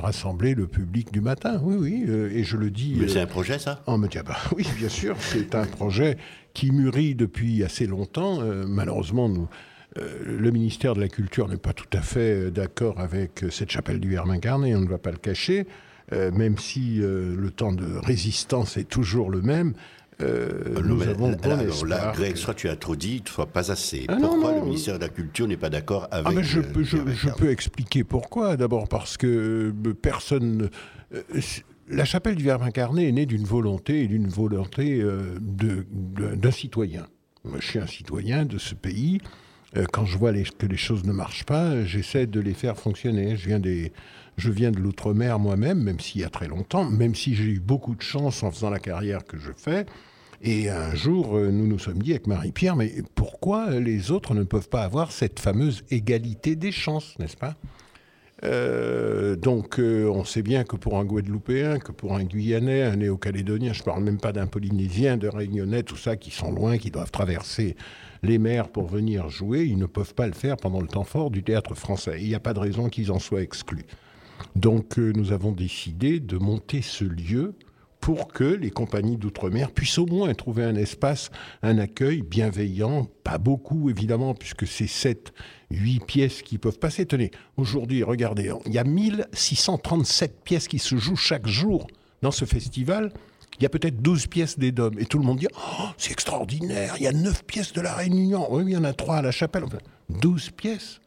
[0.00, 1.60] rassembler le public du matin.
[1.62, 2.96] Oui, oui, euh, et je le dis.
[2.98, 3.82] Mais c'est un projet, ça?
[3.86, 6.16] En me dit, bah, oui, bien sûr, c'est un projet
[6.54, 8.40] qui mûrit depuis assez longtemps.
[8.40, 9.46] Euh, malheureusement, nous,
[10.24, 14.10] le ministère de la Culture n'est pas tout à fait d'accord avec cette chapelle du
[14.10, 15.66] Verbe incarné, on ne va pas le cacher.
[16.12, 19.74] même si le temps de résistance est toujours le même,
[20.22, 24.04] euh, nous avons alors là, Greg, soit tu as trop dit, soit pas assez.
[24.08, 27.28] Ah pourquoi le ministère de la Culture n'est pas d'accord avec ah je, peux, je,
[27.36, 28.56] peux expliquer pourquoi.
[28.56, 30.70] D'abord parce que euh, personne.
[31.14, 31.22] Euh,
[31.88, 35.04] la chapelle du Verbe incarné est née d'une volonté et d'une volonté
[35.40, 37.08] d'un citoyen.
[37.42, 39.20] Moi, je suis un citoyen de ce pays.
[39.92, 43.34] Quand je vois que les choses ne marchent pas, j'essaie de les faire fonctionner.
[43.34, 43.92] Je viens des,
[44.40, 47.60] je viens de l'outre-mer moi-même, même s'il y a très longtemps, même si j'ai eu
[47.60, 49.86] beaucoup de chance en faisant la carrière que je fais.
[50.42, 54.42] Et un jour, euh, nous nous sommes dit avec Marie-Pierre, mais pourquoi les autres ne
[54.42, 57.56] peuvent pas avoir cette fameuse égalité des chances, n'est-ce pas?
[58.42, 62.96] Euh, donc, euh, on sait bien que pour un Guadeloupéen, que pour un Guyanais, un
[62.96, 66.78] Néo-Calédonien, je ne parle même pas d'un Polynésien, de Réunionnais, tout ça, qui sont loin,
[66.78, 67.76] qui doivent traverser
[68.22, 71.30] les mers pour venir jouer, ils ne peuvent pas le faire pendant le temps fort
[71.30, 72.16] du théâtre français.
[72.18, 73.84] Il n'y a pas de raison qu'ils en soient exclus.
[74.56, 77.54] Donc, nous avons décidé de monter ce lieu
[78.00, 81.30] pour que les compagnies d'outre-mer puissent au moins trouver un espace,
[81.62, 85.32] un accueil bienveillant, pas beaucoup évidemment, puisque c'est 7,
[85.70, 87.06] 8 pièces qui peuvent passer.
[87.06, 91.86] Tenez, aujourd'hui, regardez, il y a 1637 pièces qui se jouent chaque jour
[92.22, 93.12] dans ce festival,
[93.58, 94.98] il y a peut-être 12 pièces des DOM.
[94.98, 97.94] Et tout le monde dit oh, c'est extraordinaire, il y a 9 pièces de la
[97.94, 98.46] Réunion.
[98.50, 99.64] Oui, il y en a 3 à la chapelle.
[99.64, 101.00] Enfin, 12 pièces.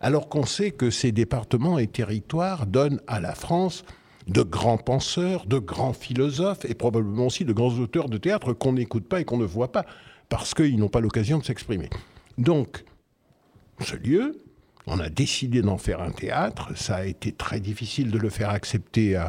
[0.00, 3.84] Alors qu'on sait que ces départements et territoires donnent à la France
[4.26, 8.72] de grands penseurs, de grands philosophes et probablement aussi de grands auteurs de théâtre qu'on
[8.72, 9.86] n'écoute pas et qu'on ne voit pas
[10.28, 11.88] parce qu'ils n'ont pas l'occasion de s'exprimer.
[12.38, 12.84] Donc,
[13.80, 14.42] ce lieu,
[14.86, 16.76] on a décidé d'en faire un théâtre.
[16.76, 19.20] Ça a été très difficile de le faire accepter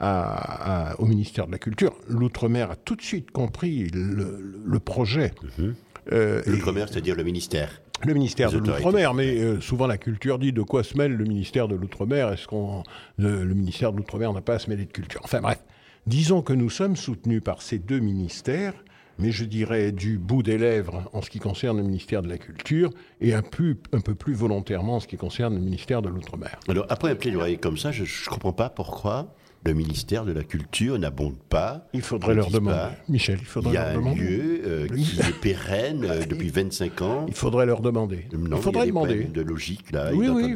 [0.00, 1.94] au ministère de la Culture.
[2.08, 5.32] L'Outre-mer a tout de suite compris le, projet.
[5.58, 5.74] Mhm.
[6.12, 7.80] Euh, L'Outre-mer, c'est-à-dire le ministère.
[8.06, 11.24] Le ministère de l'Outre-mer, mais euh, souvent la culture dit de quoi se mêle le
[11.24, 12.32] ministère de l'Outre-mer.
[12.32, 12.84] Est-ce qu'on
[13.18, 15.20] le, ministère de l'Outre-mer n'a pas à se mêler de culture?
[15.24, 15.58] Enfin bref,
[16.06, 18.74] disons que nous sommes soutenus par ces deux ministères
[19.18, 22.38] mais je dirais du bout des lèvres en ce qui concerne le ministère de la
[22.38, 22.90] Culture
[23.20, 26.60] et un peu, un peu plus volontairement en ce qui concerne le ministère de l'Outre-mer.
[26.68, 30.44] Alors, après un plaidoyer comme ça, je ne comprends pas pourquoi le ministère de la
[30.44, 31.86] Culture n'abonde pas.
[31.92, 32.94] Il faudrait leur demander.
[33.08, 34.20] Michel, il faudrait leur demander.
[34.20, 37.26] Il y a un lieu euh, qui est pérenne euh, depuis 25 ans.
[37.28, 38.26] Il faudrait leur demander.
[38.32, 39.24] il faudrait il y a demander.
[39.24, 40.10] de logique là.
[40.14, 40.54] Oui, oui,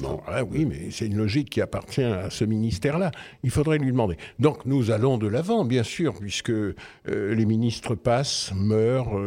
[0.51, 3.11] oui, mais c'est une logique qui appartient à ce ministère-là.
[3.43, 4.17] Il faudrait lui demander.
[4.39, 6.75] Donc nous allons de l'avant, bien sûr, puisque euh,
[7.07, 9.19] les ministres passent, meurent,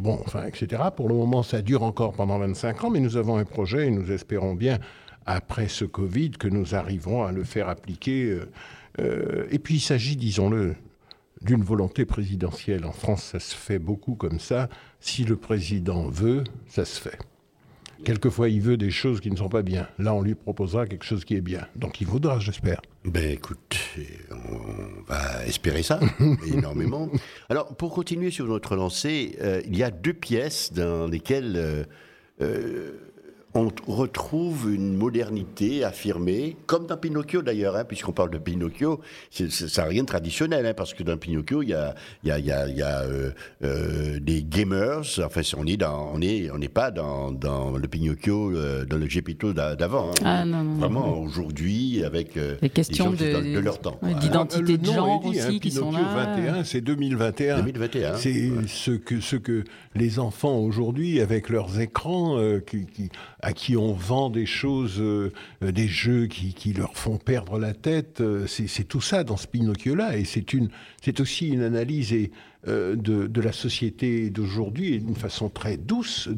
[0.00, 0.82] bon, enfin, etc.
[0.94, 3.90] Pour le moment, ça dure encore pendant 25 ans, mais nous avons un projet et
[3.90, 4.78] nous espérons bien
[5.26, 8.38] après ce Covid que nous arriverons à le faire appliquer
[8.98, 10.76] euh, et puis il s'agit, disons-le,
[11.42, 12.84] d'une volonté présidentielle.
[12.84, 14.68] En France, ça se fait beaucoup comme ça.
[15.00, 17.18] Si le président veut, ça se fait.
[18.04, 19.88] Quelquefois, il veut des choses qui ne sont pas bien.
[19.98, 21.66] Là, on lui proposera quelque chose qui est bien.
[21.76, 22.82] Donc, il voudra, j'espère.
[23.04, 23.76] Ben, écoute,
[24.32, 26.00] on va espérer ça
[26.46, 27.08] énormément.
[27.48, 31.86] Alors, pour continuer sur notre lancée, euh, il y a deux pièces dans lesquelles
[32.42, 32.92] euh,
[33.56, 39.82] on retrouve une modernité affirmée, comme dans Pinocchio d'ailleurs, hein, puisqu'on parle de Pinocchio, ça
[39.82, 42.50] n'a rien de traditionnel, hein, parce que dans Pinocchio, il y a, y a, y
[42.52, 43.30] a, y a euh,
[43.64, 48.50] euh, des gamers, enfin on n'est on est, on n'est pas dans, dans, le Pinocchio,
[48.50, 50.10] euh, dans le Gepetto d'avant.
[50.10, 50.24] Hein.
[50.24, 53.98] Ah, non, non, Vraiment, aujourd'hui, avec les questions de, de, leur temps.
[54.20, 56.34] D'identité de genre aussi, qui sont là.
[56.36, 57.62] 21, c'est 2021.
[57.62, 58.16] 2021.
[58.16, 59.64] C'est ce que, ce que
[59.94, 63.10] les enfants aujourd'hui, avec leurs écrans, qui, qui
[63.46, 65.30] à qui on vend des choses, euh,
[65.62, 68.20] des jeux qui, leur font perdre la tête.
[68.20, 70.16] Euh, c'est tout ça dans ce Pinocchio-là.
[70.16, 72.12] Et c'est aussi une analyse
[72.66, 76.28] euh, de, la société d'aujourd'hui et d'une façon très douce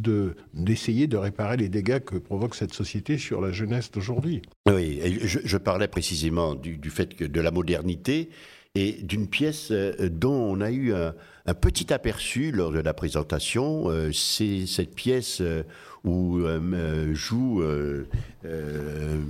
[0.53, 4.43] d'essayer de, réparer les dégâts que provoque cette société sur la jeunesse d'aujourd'hui.
[4.69, 8.29] Oui, je, parlais précisément du, fait que de la modernité
[8.75, 11.15] et d'une pièce dont on a eu un,
[11.55, 13.87] petit aperçu lors de la présentation.
[14.13, 15.41] C'est cette pièce
[16.05, 18.07] où euh, euh, joue euh,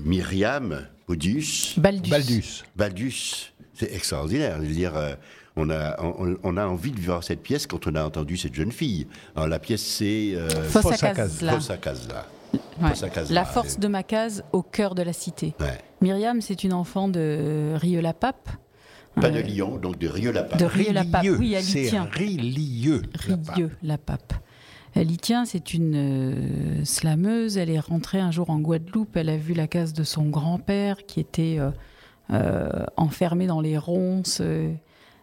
[0.04, 1.74] Myriam Baldus.
[1.78, 2.64] Baldus.
[2.76, 3.52] Baldus.
[3.74, 4.58] C'est extraordinaire.
[4.60, 4.92] Je veux dire,
[5.56, 5.96] on a,
[6.42, 9.06] on, a envie de voir cette pièce quand on a entendu cette jeune fille.
[9.36, 10.36] Alors, la pièce, c'est
[10.68, 11.58] Fossa Casla.
[13.30, 15.54] La force de ma case au cœur de la cité.
[16.00, 18.48] Myriam, c'est une enfant de Rieux-la-Pape.
[19.20, 20.58] Pas de Lyon, donc de Rieux-la-Pape.
[20.58, 22.08] De Rieux-la-Pape, oui, elle y tient.
[22.10, 24.32] Rieux-la-Pape.
[24.94, 27.58] Elle y tient, c'est une euh, slameuse.
[27.58, 29.16] Elle est rentrée un jour en Guadeloupe.
[29.16, 31.70] Elle a vu la case de son grand-père qui était euh,
[32.30, 34.40] euh, enfermé dans les ronces.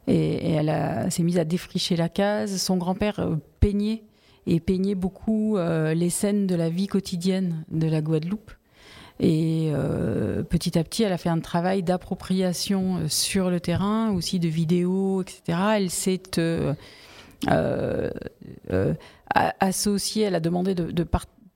[0.08, 2.58] et, elle s'est mise à défricher la case.
[2.58, 3.28] Son grand-père
[3.60, 4.04] peignait
[4.48, 8.52] et peignait beaucoup les scènes de la vie quotidienne de la Guadeloupe.
[9.20, 9.72] Et
[10.50, 15.24] petit à petit, elle a fait un travail d'appropriation sur le terrain, aussi de vidéos,
[15.24, 15.58] etc.
[15.78, 16.22] Elle s'est
[19.60, 21.04] associée, elle a demandé de,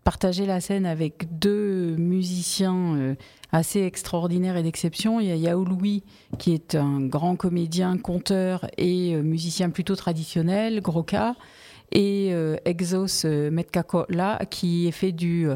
[0.03, 3.15] partager la scène avec deux musiciens euh,
[3.51, 5.19] assez extraordinaires et d'exception.
[5.19, 6.03] Il y a Yao Louis,
[6.39, 11.35] qui est un grand comédien, conteur et euh, musicien plutôt traditionnel, gros cas,
[11.91, 15.47] et euh, Exos Metkakola, qui est fait du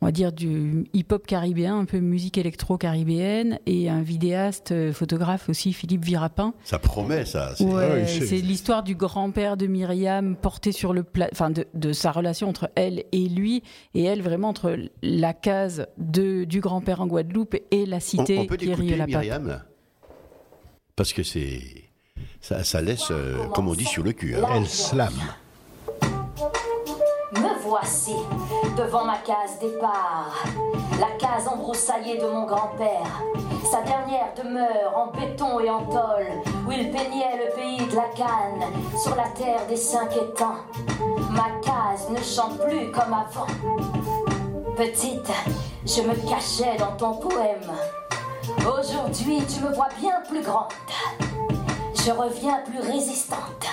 [0.00, 5.48] on va dire, du hip-hop caribéen, un peu musique électro-caribéenne, et un vidéaste, euh, photographe
[5.48, 6.54] aussi, Philippe Virapin.
[6.64, 7.54] Ça promet, ça.
[7.56, 12.70] C'est l'histoire du grand-père de Myriam, porté sur le plat, enfin, de, sa relation entre
[12.76, 13.62] elle et lui,
[13.94, 18.42] et elle vraiment entre la case de, du grand-père en Guadeloupe et la cité on,
[18.42, 19.62] on peut qui la Myriam?
[20.96, 21.60] Parce que c'est.
[22.40, 24.34] Ça, ça laisse, euh, comme on dit, sur le cul.
[24.34, 24.46] Hein.
[24.54, 25.12] Elle slame.
[27.32, 28.16] Me voici
[28.76, 30.44] devant ma case départ,
[30.98, 33.22] la case embroussaillée de mon grand-père,
[33.70, 36.26] sa dernière demeure en béton et en tôle,
[36.66, 38.64] où il peignait le pays de la canne,
[39.00, 40.64] sur la terre des cinq étangs.
[41.30, 43.46] Ma case ne chante plus comme avant.
[44.76, 45.30] Petite,
[45.86, 47.70] je me cachais dans ton poème.
[48.58, 50.72] Aujourd'hui, tu me vois bien plus grande.
[51.94, 53.66] Je reviens plus résistante.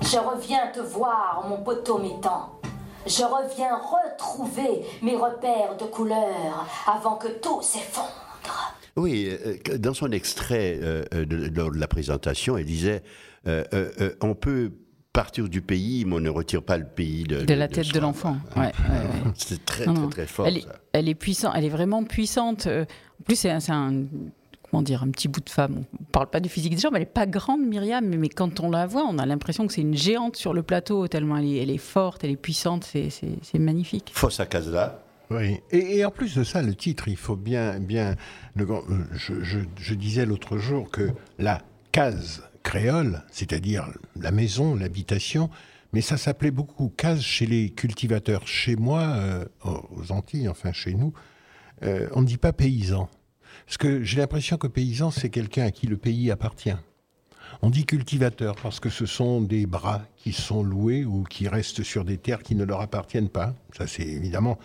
[0.00, 2.48] Je reviens te voir, mon poteau m'étend.
[3.06, 8.12] Je reviens retrouver mes repères de couleur avant que tout s'effondre.
[8.96, 13.02] Oui, euh, dans son extrait euh, de, lors de la présentation, elle disait
[13.46, 14.70] euh, euh, euh, on peut
[15.12, 18.00] partir du pays, mais on ne retire pas le pays de, De la tête de
[18.00, 18.36] l'enfant.
[18.56, 19.32] Ouais, ouais, ouais.
[19.36, 20.46] C'est très, Non, très, très fort.
[20.46, 20.76] Elle est, ça.
[20.92, 22.66] elle est puissante, elle est vraiment puissante.
[22.66, 22.84] Euh,
[23.20, 24.04] En plus, c'est un, c'est un-
[24.72, 25.84] comment dire, un petit bout de femme.
[26.00, 28.06] On parle pas du physique des gens, mais elle est pas grande, Myriam.
[28.06, 30.62] Mais, mais quand on la voit, on a l'impression que c'est une géante sur le
[30.62, 32.82] plateau, tellement elle est, elle est forte, elle est puissante.
[32.84, 34.10] C'est- C'est c'est magnifique.
[34.14, 35.04] Fossa Casla.
[35.30, 35.58] Oui.
[35.70, 38.16] Et, et en plus de ça, le titre, il faut bien, bien.
[38.54, 38.82] le grand-
[39.12, 41.60] je, je- je disais l'autre jour que la
[41.92, 45.50] case créole, c'est-à-dire la maison, l'habitation,
[45.92, 48.46] mais ça s'appelait beaucoup case chez les cultivateurs.
[48.46, 51.12] Chez moi, euh, aux Antilles, enfin chez nous,
[51.82, 53.08] euh, on ne dit pas paysan.
[53.66, 56.74] Parce que j'ai l'impression que paysan, c'est quelqu'un à qui le pays appartient.
[57.60, 61.82] On dit cultivateur parce que ce sont des bras qui sont loués ou qui restent
[61.82, 63.54] sur des terres qui ne leur appartiennent pas.
[63.76, 64.58] Ça, c'est évidemment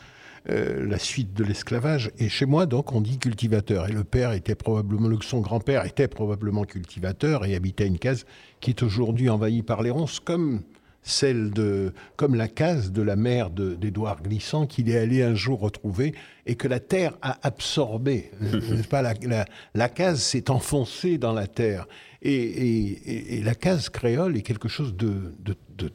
[0.49, 2.11] euh, la suite de l'esclavage.
[2.17, 3.89] Et chez moi, donc, on dit cultivateur.
[3.89, 8.25] Et le père était probablement, le- son grand-père était probablement cultivateur et habitait une case
[8.61, 10.61] qui est aujourd'hui envahie par les ronces, comme
[11.07, 15.59] celle de, comme la case de la mère d'Édouard Glissant qu'il est allé un jour
[15.59, 16.13] retrouver
[16.45, 18.31] et que la terre a absorbé.
[18.89, 19.01] Pas?
[19.01, 21.87] La, la- la case s'est enfoncée dans la terre
[22.21, 25.91] et, et- et- et la case créole est quelque chose de, de- de-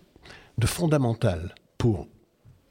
[0.59, 2.09] de fondamental pour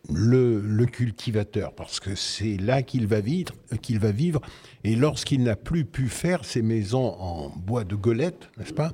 [0.10, 4.42] le, le cultivateur, parce que c'est là qu'il va vivre, qu'il va vivre.
[4.84, 8.92] Et lorsqu'il n'a plus pu faire ses maisons en bois de golette, n'est-ce pas?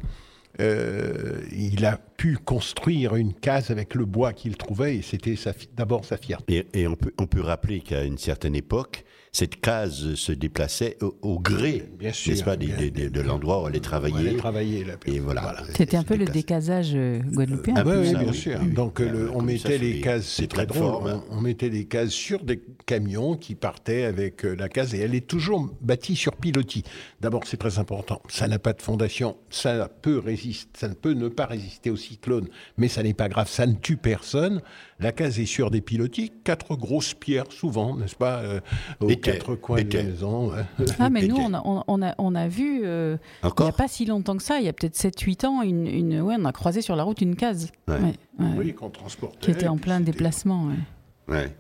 [0.60, 5.36] Euh, Il a pu construire une case avec le bois qu'il trouvait, et c'était
[5.76, 6.68] d'abord sa fierté.
[6.74, 9.04] Et, on peut rappeler qu'à une certaine époque,
[9.38, 13.10] cette case se déplaçait au, au gré, Bien sûr, n'est-ce pas, des- bien- des- des-
[13.12, 14.16] de l'endroit où elle est travaillée.
[14.30, 14.94] Elle est travaillée, là.
[15.06, 15.56] Et voilà.
[15.76, 17.76] C'était un peu le décasage euh, guadeloupéen.
[17.86, 18.60] Oui, bien oui, sûr.
[18.60, 18.72] oui.
[18.72, 21.24] Donc euh, le- Euh, on mettait les des- cases, c'est très drôle, hein.
[21.30, 25.00] on, on mettait des cases sur des camions qui partaient avec euh, la case et
[25.02, 26.84] elle est toujours bâtie sur pilotis.
[27.22, 28.24] D'abord, c'est très important.
[28.30, 31.96] Ça n'a pas de fondation, ça peut résister, ça ne peut ne pas résister au
[31.96, 32.48] cyclone,
[32.80, 34.62] mais ça n'est pas grave, ça ne tue personne.
[35.00, 38.60] La case est sur des pilotis, quatre grosses pierres souvent, n'est-ce pas, euh,
[39.00, 39.98] aux quatre coins de étais.
[40.00, 40.52] la maison.
[40.54, 40.66] hein.
[40.98, 43.72] Ah, mais nous, on a, on, on a, on a vu, euh, il n'y a
[43.72, 46.46] pas si longtemps que ça, il y a peut-être 7-8 ans, une, une, ouais, on
[46.46, 47.72] a croisé sur la route une case.
[47.88, 47.96] Ouais.
[48.00, 48.02] Ouais,
[48.40, 49.38] ouais, Oui, qu'on transportait.
[49.40, 50.68] Qui était en plein déplacement.
[51.28, 51.54] ouais.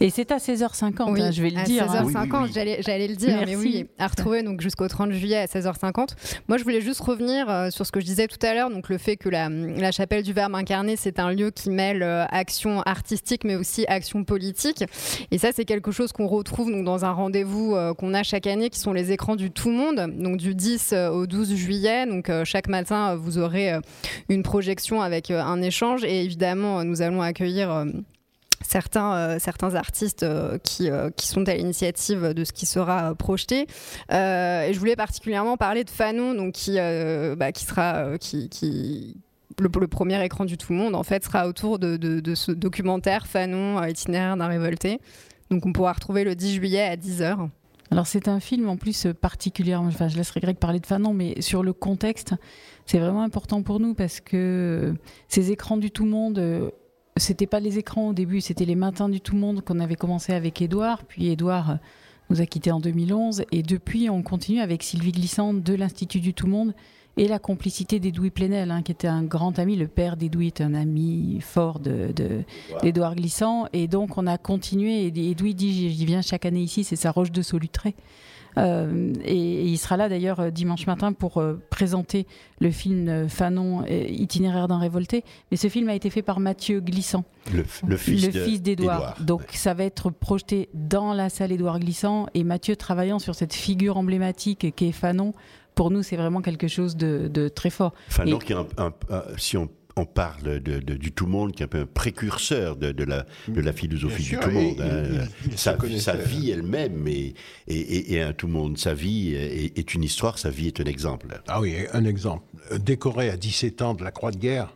[0.00, 1.90] Et c'est à 16h50, Oui, hein, je vais le à dire.
[1.90, 2.04] hein.
[2.04, 2.76] 16h50, Oui, oui, oui.
[2.80, 3.56] j'allais le dire, mais Merci.
[3.56, 6.08] oui, à retrouver donc jusqu'au 30 juillet à 16h50.
[6.48, 8.88] Moi, je voulais juste revenir euh, sur ce que je disais tout à l'heure, donc
[8.88, 12.24] le fait que la, la chapelle du Verbe incarné, c'est un lieu qui mêle euh,
[12.30, 14.84] action artistique, mais aussi action politique.
[15.30, 18.46] Et ça, c'est quelque chose qu'on retrouve donc dans un rendez-vous euh, qu'on a chaque
[18.46, 22.06] année, qui sont les écrans du Tout Monde, donc du 10 au 12 juillet.
[22.06, 23.80] Donc euh, chaque matin, vous aurez euh,
[24.28, 27.84] une projection avec euh, un échange, et évidemment, nous allons accueillir euh,
[28.66, 33.14] certains, euh, certains artistes euh, qui, euh, qui sont à l'initiative de ce qui sera
[33.14, 33.66] projeté.
[34.10, 39.16] Et je voulais particulièrement parler de Fanon, donc qui, bah, qui sera qui, qui-
[39.60, 44.36] le, premier écran du tout monde en fait sera autour de, ce documentaire Fanon itinéraire
[44.36, 45.00] d'un révolté.
[45.50, 47.48] Donc on pourra retrouver le 10 juillet à 10h.
[47.90, 51.40] Alors c'est un film en plus particulièrement, enfin je laisserai Greg parler de Fanon, mais
[51.40, 52.34] sur le contexte,
[52.86, 54.94] c'est vraiment important pour nous parce que
[55.28, 56.72] ces écrans du tout monde,
[57.16, 60.32] c'était pas les écrans au début, c'était les matins du tout monde qu'on avait commencé
[60.32, 61.74] avec Édouard, puis Édouard euh,
[62.30, 66.34] nous a quittés en 2011 et depuis on continue avec Sylvie Glissante de l'Institut du
[66.34, 66.74] tout monde
[67.16, 69.76] et la complicité d'Edoui Plenel, hein, qui était un grand ami.
[69.76, 72.42] Le père d'Edoui est un ami fort de, de-
[73.14, 73.66] Glissant.
[73.72, 75.06] Et donc, on a continué.
[75.06, 77.94] Et Edoui dit J'y viens chaque année ici, c'est sa roche de Solutré.
[78.56, 82.26] Euh, et, et il sera là d'ailleurs euh, dimanche matin pour euh, présenter
[82.60, 85.24] le film Fanon, itinéraire d'un révolté.
[85.50, 89.16] Mais ce film a été fait par Mathieu Glissant, Le, le fils, d'Édouard.
[89.20, 92.26] Donc ça va être projeté dans la salle Édouard Glissant.
[92.34, 95.32] Et Mathieu travaillant sur cette figure emblématique qu'est Fanon,
[95.74, 97.92] pour nous, c'est vraiment quelque chose de, de très fort.
[98.24, 101.26] Et- il y a un- un- un- si on, on parle de, de- du tout
[101.26, 104.44] monde, qui est un peu un précurseur de, de la, de la philosophie sûr, du
[104.46, 104.80] tout monde.
[104.80, 105.02] hein.
[105.44, 107.34] il- il se sa, sa vie elle-même est,
[107.68, 108.76] est, est- est un tout monde.
[108.76, 111.40] Sa vie est, une histoire, sa vie est un exemple.
[111.46, 112.44] Ah oui, un exemple.
[112.72, 114.74] Euh, Décoré à 17 ans de la Croix de guerre,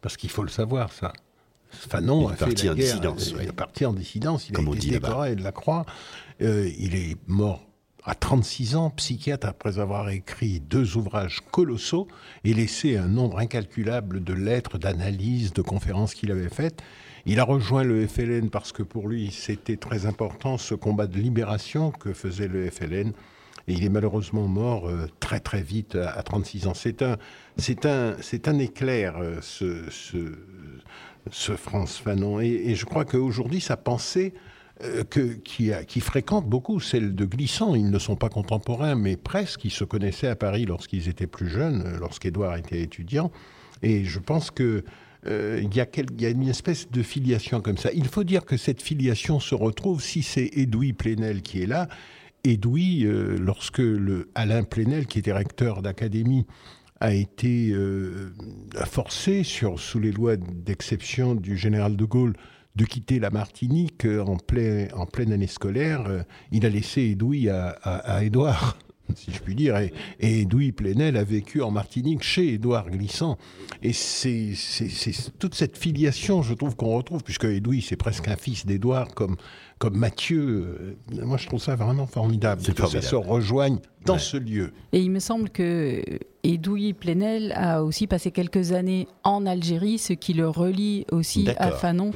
[0.00, 1.12] parce qu'il faut le savoir, ça.
[1.70, 4.48] Fanon Il est a fait parti la en guerre, dissidence, Il est parti en dissidence.
[4.48, 5.84] Il Comme a on été décoré de la Croix.
[6.40, 7.66] Euh, il est mort
[8.04, 12.06] à 36 ans, psychiatre, après avoir écrit deux ouvrages colossaux
[12.44, 16.82] et laissé un nombre incalculable de lettres, d'analyses, de conférences qu'il avait faites.
[17.24, 21.16] Il a rejoint le FLN parce que pour lui, c'était très important ce combat de
[21.16, 23.12] libération que faisait le FLN.
[23.66, 26.74] Et il est malheureusement mort euh, très très vite à, 36 ans.
[26.74, 27.16] C'est un,
[27.56, 30.18] un, un éclair, euh, ce, ce,
[31.30, 32.40] ce France Fanon.
[32.42, 34.34] Et, et je crois qu'aujourd'hui, sa pensée
[34.82, 35.04] euh,
[35.44, 37.74] qui, a, qui, fréquente beaucoup celle de Glissant.
[37.74, 39.64] Ils ne sont pas contemporains, mais presque.
[39.64, 43.30] Ils se connaissaient à Paris lorsqu'ils étaient plus jeunes, lorsqu'Édouard était étudiant.
[43.82, 44.84] Et je pense que
[45.26, 47.90] euh, il y, y, a une espèce de filiation comme ça.
[47.94, 51.88] Il faut dire que cette filiation se retrouve si c'est Edoui Plenel qui est là.
[52.44, 53.82] Edoui, euh, lorsque
[54.34, 56.46] Alain Plenel, qui était recteur d'académie,
[57.00, 58.32] a été euh,
[58.86, 62.34] forcé, sous les lois d'exception du général de Gaulle,
[62.76, 67.68] de quitter la Martinique en, plein, en pleine année scolaire, il a laissé Edoui à,
[67.82, 68.76] à, à Édouard
[69.14, 69.76] si je puis dire.
[69.76, 73.38] Et, et Edoui Plenel a vécu en Martinique chez Édouard Glissant.
[73.82, 74.52] Et c'est
[75.38, 79.36] toute cette filiation, je trouve, qu'on retrouve, puisque Edoui, c'est presque un fils d'Édouard, comme,
[79.78, 80.96] comme Mathieu.
[81.12, 84.72] Euh, moi, je trouve ça vraiment formidable, que ça se rejoigne dans ce lieu.
[84.92, 86.02] Et il me semble que
[86.84, 91.72] Edoui Plenel a aussi passé quelques années en Algérie, ce qui le relie aussi à
[91.72, 92.10] Fanon.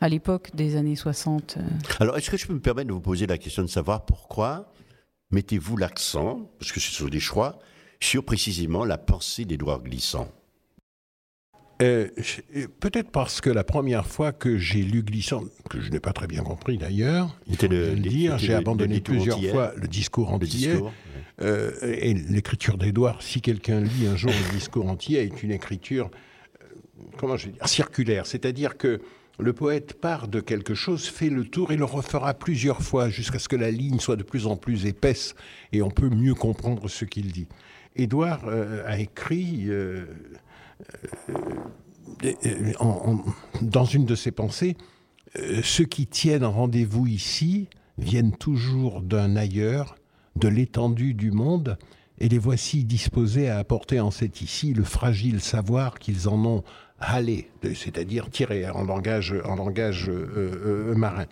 [0.00, 1.58] À l'époque des années 60.
[2.00, 4.72] Alors, est-ce que je peux me permettre de vous poser la question de savoir pourquoi
[5.30, 7.58] mettez-vous l'accent, parce que ce sont des choix,
[8.00, 10.28] sur précisément la pensée d'Édouard Glissant?
[11.84, 12.08] Euh,
[12.56, 16.12] euh, Peut-être parce que la première fois que j'ai lu Glissant, que je n'ai pas
[16.12, 20.74] très bien compris d'ailleurs, il faut le, dire, j'ai abandonné plusieurs fois le discours entier.
[21.40, 26.10] Euh, et l'écriture d'Édouard, si quelqu'un lit un jour le discours entier, est une écriture,
[27.16, 28.26] comment je vais dire, circulaire.
[28.26, 29.00] C'est-à-dire que
[29.40, 33.40] le poète part de quelque chose, fait le tour et le refera plusieurs fois jusqu'à
[33.40, 35.34] ce que la ligne soit de plus en plus épaisse
[35.72, 37.48] et on peut mieux comprendre ce qu'il dit.
[37.96, 39.68] Édouard euh, a écrit
[42.24, 43.16] euh, euh,
[43.62, 44.76] dans une de ses pensées
[45.62, 47.68] Ceux qui tiennent rendez-vous ici
[47.98, 49.96] viennent toujours d'un ailleurs,
[50.36, 51.78] de l'étendue du monde,
[52.18, 56.64] et les voici disposés à apporter en cet ici le fragile savoir qu'ils en ont
[56.98, 61.26] haler, c'est-à-dire tirer en langage, euh, euh, marin.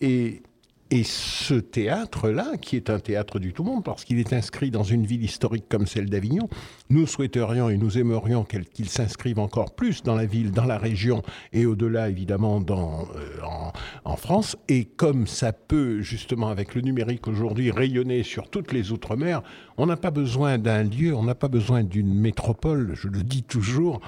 [0.00, 0.42] Et,
[0.90, 4.84] et ce théâtre-là, qui est un théâtre du tout monde, parce qu'il est inscrit dans
[4.84, 6.48] une ville historique comme celle d'Avignon,
[6.90, 11.22] nous souhaiterions et nous aimerions qu'il s'inscrive encore plus dans la ville, dans la région
[11.52, 13.72] et au-delà, évidemment, euh, en,
[14.04, 14.56] en, France.
[14.68, 19.42] Et comme ça peut, justement, avec le numérique aujourd'hui, rayonner sur toutes les Outre-mer,
[19.78, 23.42] on n'a pas besoin d'un lieu, on n'a pas besoin d'une métropole, je le dis
[23.42, 24.00] toujours,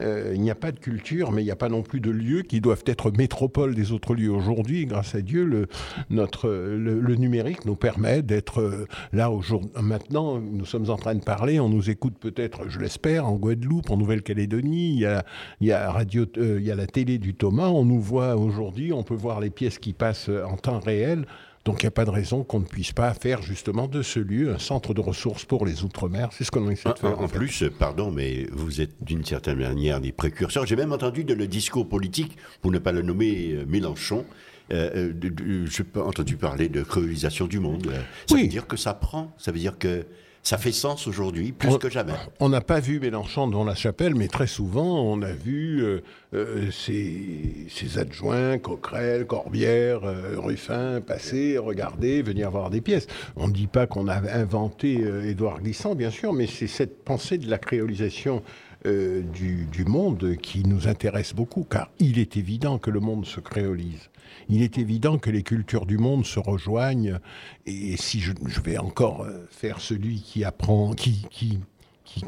[0.00, 2.10] euh, il n'y a pas de culture, mais il n'y a pas non plus de
[2.10, 4.30] lieux qui doivent être métropoles des autres lieux.
[4.30, 5.66] Aujourd'hui, grâce à Dieu, le,
[6.08, 9.70] notre, le, numérique nous permet d'être euh, là aujourd'hui.
[9.80, 13.90] Maintenant, nous sommes en train de parler, on nous écoute peut-être, je l'espère, en Guadeloupe,
[13.90, 15.24] en Nouvelle-Calédonie, il y a,
[15.60, 18.36] il y a radio, euh, il y a la télé du Thomas, on nous voit
[18.36, 21.26] aujourd'hui, on peut voir les pièces qui passent en temps réel.
[21.64, 24.18] Donc il n'y a pas de raison qu'on ne puisse pas faire justement de ce
[24.18, 26.30] lieu un centre de ressources pour les Outre-mer.
[26.32, 27.20] C'est ce qu'on essaie de faire.
[27.20, 30.64] En, plus, pardon, mais vous êtes d'une certaine manière des précurseurs.
[30.64, 34.24] J'ai même entendu de le discours politique, pour ne pas le nommer euh, Mélenchon,
[34.72, 37.90] euh, euh j'ai entendu parler de créolisation du monde.
[38.26, 40.06] Ça veut dire que ça prend, ça veut dire que
[40.42, 42.14] ça fait sens aujourd'hui, plus que jamais.
[42.40, 46.02] On n'a pas vu Mélenchon dans la chapelle, mais très souvent, on a vu euh,
[46.34, 53.06] euh, ses, adjoints, Coquerel, Corbière, euh, Ruffin, passer, regarder, venir voir des pièces.
[53.36, 57.38] On ne dit pas qu'on a inventé Édouard Glissant, bien sûr, mais c'est cette pensée
[57.38, 58.42] de la créolisation
[58.84, 63.40] du, du, monde qui nous intéresse beaucoup, car il est évident que le monde se
[63.40, 64.09] créolise
[64.48, 67.18] il est évident que les cultures du monde se rejoignent.
[67.66, 68.32] Et si je,
[68.64, 71.58] vais encore euh, faire celui qui apprend, qui, qui,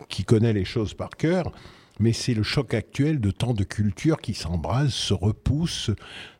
[0.08, 1.52] qui, connaît les choses par cœur,
[1.98, 5.90] mais c'est le choc actuel de tant de cultures qui s'embrasent, se repoussent,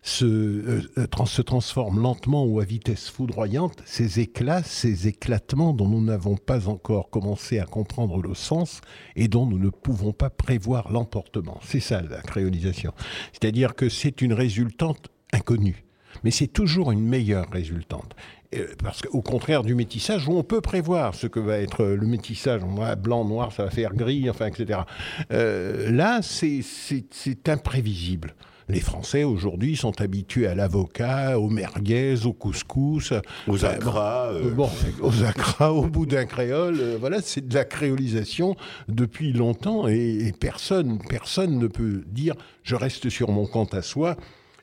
[0.03, 0.83] se, euh,
[1.27, 3.83] se transforment lentement ou à vitesse foudroyante.
[3.85, 8.81] Ces éclats, ces éclatements dont nous n'avons pas encore commencé à comprendre le sens
[9.15, 11.61] et dont nous ne pouvons pas prévoir l'emportement.
[11.63, 12.93] C'est ça la créolisation.
[13.33, 15.85] C'est-à-dire que c'est une résultante inconnue.
[16.24, 18.14] Mais c'est toujours une meilleure résultante.
[18.55, 22.07] Euh, parce qu'au contraire du métissage, où on peut prévoir ce que va être le
[22.07, 22.61] métissage,
[22.99, 24.80] blanc, noir, ça va faire gris, enfin, etc.
[25.33, 28.35] Euh, là, c'est imprévisible.
[28.68, 33.12] Les Français aujourd'hui sont habitués à l'avocat, aux merguez, au couscous,
[33.49, 34.51] aux acras, euh.
[34.51, 34.70] bon,
[35.01, 36.97] aux acras, au boudin créole.
[37.01, 38.55] voilà, c'est de la créolisation
[38.89, 43.83] depuis longtemps et, et, personne, personne ne peut dire je reste sur mon compte à
[43.83, 44.16] soi.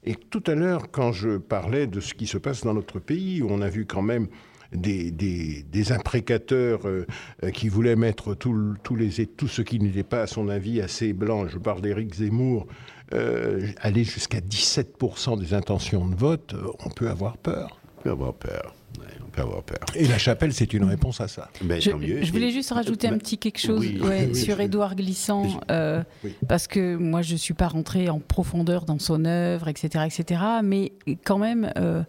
[0.04, 3.42] Et tout à l'heure, quand je parlais de ce qui se passe dans notre pays,
[3.42, 4.28] où on a vu quand même
[4.72, 7.06] des, imprécateurs euh,
[7.44, 11.58] euh, qui voulaient mettre tout ce qui n'était pas, à son avis, assez blanc, je
[11.58, 12.68] parle d'Éric Zemmour,
[13.14, 17.79] euh, aller jusqu'à 17% des intentions de vote, on peut avoir peur.
[18.00, 18.74] On peut avoir peur.
[19.00, 19.80] Ouais, on peut avoir peur.
[19.96, 21.50] Et la chapelle, c'est une réponse à ça.
[21.64, 22.24] Mais Je, tant mieux.
[22.24, 24.60] je voulais juste rajouter un Bah, petit quelque chose oui, ouais, oui, sur.
[24.60, 25.54] Édouard Glissant, Oui.
[25.72, 26.34] euh, Oui.
[26.48, 30.42] parce que moi je suis pas rentrée en profondeur dans son œuvre, etc., etc.
[30.64, 30.94] Mais
[31.26, 32.02] quand même, euh,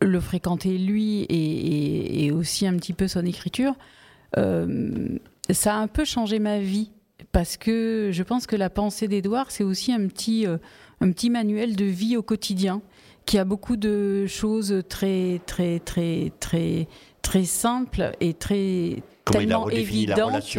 [0.00, 3.74] le fréquenter lui et, et- et aussi un petit peu son écriture,
[4.36, 5.16] euh,
[5.50, 6.90] ça a un peu changé ma vie.
[7.32, 10.56] Parce que je pense que la pensée d'Édouard, c'est aussi un petit, euh,
[11.00, 12.80] un petit manuel de vie au quotidien,
[13.28, 16.88] qui a beaucoup de choses très, très, très, très,
[17.20, 20.58] très simples et très Comment tellement la évidentes.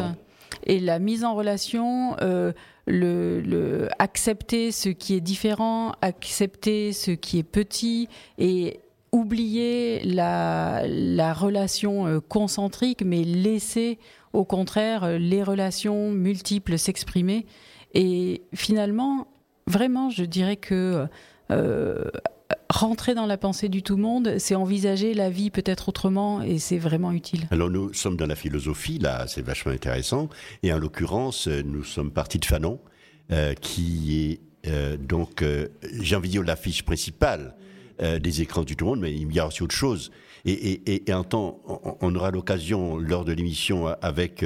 [0.67, 2.53] Et la mise en relation, euh,
[2.85, 8.07] le, le- accepter ce qui est différent, accepter ce qui est petit
[8.37, 13.97] et oublier la, la relation euh, concentrique, mais laisser
[14.33, 17.47] au contraire les relations multiples s'exprimer.
[17.95, 19.25] Et finalement,
[19.65, 21.07] vraiment, je dirais que
[21.49, 22.05] euh,
[22.69, 26.77] rentrer dans la pensée du tout monde, c'est envisager la vie peut-être autrement et c'est
[26.77, 27.47] vraiment utile.
[27.51, 30.29] Alors nous sommes dans la philosophie, là, c'est vachement intéressant.
[30.63, 32.79] Et en l'occurrence, nous sommes partis de Fanon,
[33.31, 35.69] euh, qui est euh, donc, euh,
[36.01, 37.55] j'ai envie de dire, l'affiche principale
[38.21, 40.09] des écrans du tout monde, mais il y a aussi autre chose.
[40.45, 41.59] Et, en temps,
[41.99, 44.45] on, aura l'occasion, lors de l'émission avec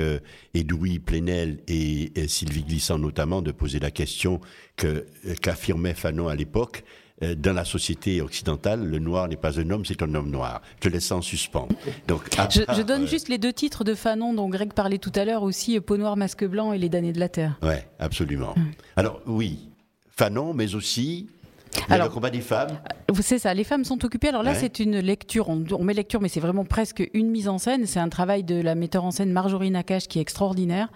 [0.56, 4.42] Edoui Plenel et, Sylvie Glissant notamment, de poser la question
[4.76, 5.06] que
[5.40, 6.84] qu'affirmait Fanon à l'époque.
[7.22, 10.61] Euh, Dans la société occidentale, le noir n'est pas un homme, c'est un homme noir.
[10.84, 11.68] Je laisse ça en suspens.
[12.07, 14.97] Donc, Je, part, je donne euh, juste les deux titres de Fanon dont Greg parlait
[14.97, 17.57] tout à l'heure aussi, Peau noire, masque blanc et Les damnés de la terre.
[17.61, 18.55] Ouais, absolument.
[18.95, 19.70] Alors oui,
[20.09, 21.28] Fanon, mais aussi
[21.89, 22.80] Alors- le combat des femmes.
[23.22, 24.30] C'est ça, les femmes sont occupées.
[24.30, 24.57] Alors là, Ouais.
[24.59, 27.86] c'est une lecture, on, on met lecture, mais c'est vraiment presque une mise en scène.
[27.86, 30.89] C'est un travail de la metteur en scène Marjorie Nakache qui est extraordinaire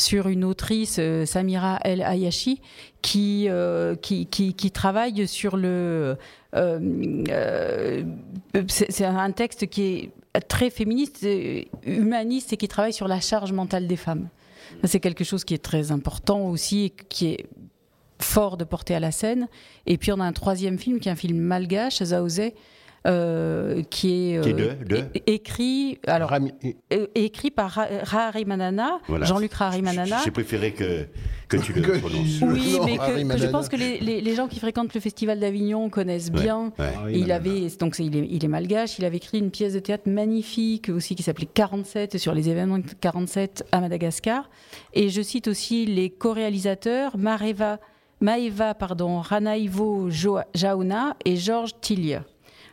[0.00, 2.60] sur une autrice, euh, Samira El Hayashi,
[3.02, 6.16] qui, euh, qui, qui, qui travaille sur le...
[6.56, 8.02] euh,
[8.68, 11.26] c'est un texte qui est très féministe,
[11.84, 14.28] humaniste et qui travaille sur la charge mentale des femmes.
[14.84, 17.46] C'est quelque chose qui est très important aussi, et qui est
[18.18, 19.48] fort de porter à la scène.
[19.86, 22.54] Et puis on a un troisième film qui est un film malgache, Zaozé,
[23.06, 26.52] euh, qui est, Qui est euh, de- de é- écrit alors Rami-
[26.92, 27.70] euh, écrit par
[28.02, 29.24] Raharimanana, Voilà.
[29.26, 30.18] Jean-Luc Raharimanana.
[30.24, 31.06] J'ai préféré que,
[31.48, 32.40] que tu le prononces.
[32.42, 33.48] Oui, Non, mais que- je Manana.
[33.50, 36.72] pense que les, les- les gens qui fréquentent le Festival d'Avignon connaissent Ouais, bien.
[36.78, 37.12] ouais.
[37.18, 38.98] Il avait donc il est, il est malgache.
[38.98, 42.78] Il avait écrit une pièce de théâtre magnifique aussi qui s'appelait 47 sur les événements
[42.78, 44.50] de 47 à Madagascar.
[44.92, 47.78] Et je cite aussi les co-réalisateurs Mareva,
[48.20, 52.20] Maeva pardon Ranaivo Jauna et Georges Tillier.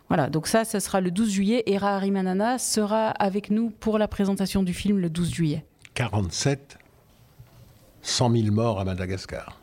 [0.08, 1.64] Voilà, donc ça, ça sera le 12 juillet.
[1.66, 5.66] Et Rahari Manana sera avec nous pour la présentation du film le 12 juillet.
[5.95, 6.78] 47,
[8.01, 9.60] 100 000 morts à Madagascar.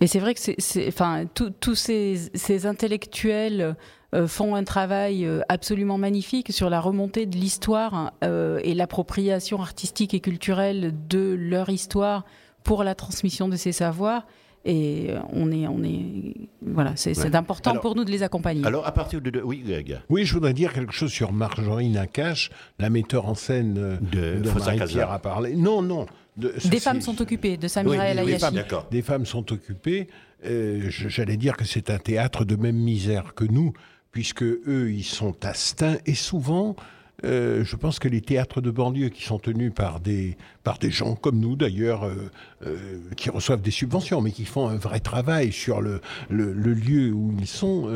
[0.00, 3.76] Et c'est vrai que c'est, enfin, tous ces intellectuels
[4.12, 9.60] euh, font un travail euh, absolument magnifique sur la remontée de l'histoire euh, et l'appropriation
[9.60, 12.24] artistique et culturelle de leur histoire
[12.64, 14.26] pour la transmission de ces savoirs.
[14.66, 17.34] Et euh, on est, on est, voilà, c'est, Ouais.
[17.34, 18.64] important Alors- pour nous de les accompagner.
[18.66, 19.30] Alors à partir de...
[19.30, 20.00] de- Oui, Greg.
[20.10, 23.96] Oui, je voudrais dire quelque chose sur Marjorie Nakache, la metteur en scène euh,
[24.40, 25.54] De Fossa Marie-Pierre a parlé.
[25.56, 26.06] Non, non.
[26.36, 28.40] de- ça, Des femmes sont occupées, de Oui, Samira El oui, Hayashi.
[28.44, 28.86] femmes, d'accord.
[28.90, 30.08] Des femmes sont occupées.
[30.44, 33.72] Euh, J'allais dire que c'est un théâtre de même misère que nous,
[34.12, 35.96] puisque eux, ils sont à Stein.
[36.04, 36.76] Et souvent,
[37.24, 40.90] euh, je pense que les théâtres de banlieue qui sont tenus par des, par des
[40.90, 42.30] gens comme nous, d'ailleurs, euh,
[42.66, 47.12] euh, qui reçoivent des subventions, mais qui font un vrai travail sur le, le, lieu
[47.12, 47.88] où ils sont,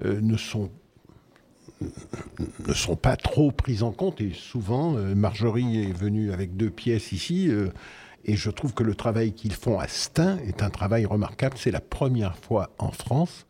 [0.00, 0.70] ne sont
[2.66, 7.12] ne sont pas trop pris en compte et souvent Marjorie est venue avec deux pièces
[7.12, 7.52] ici
[8.24, 11.56] et je trouve que le travail qu'ils font à Stein est un travail remarquable.
[11.56, 13.46] C'est la première fois en France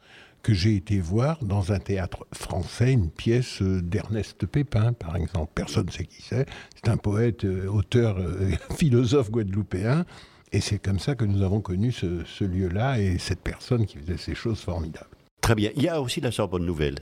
[0.49, 5.53] que j'ai été voir dans un théâtre français une pièce euh, d'Ernest Pépin, par exemple.
[5.55, 6.47] Personne ne sait qui c'est.
[6.75, 10.07] C'est un poète, euh, auteur, euh, philosophe guadeloupéen.
[10.51, 13.99] Et c'est comme ça que nous avons connu ce, ce lieu-là et cette personne qui
[13.99, 15.11] faisait ces choses formidables.
[15.43, 15.71] Très bien.
[15.77, 16.97] Il y a aussi la Sorbonne Nouvelle.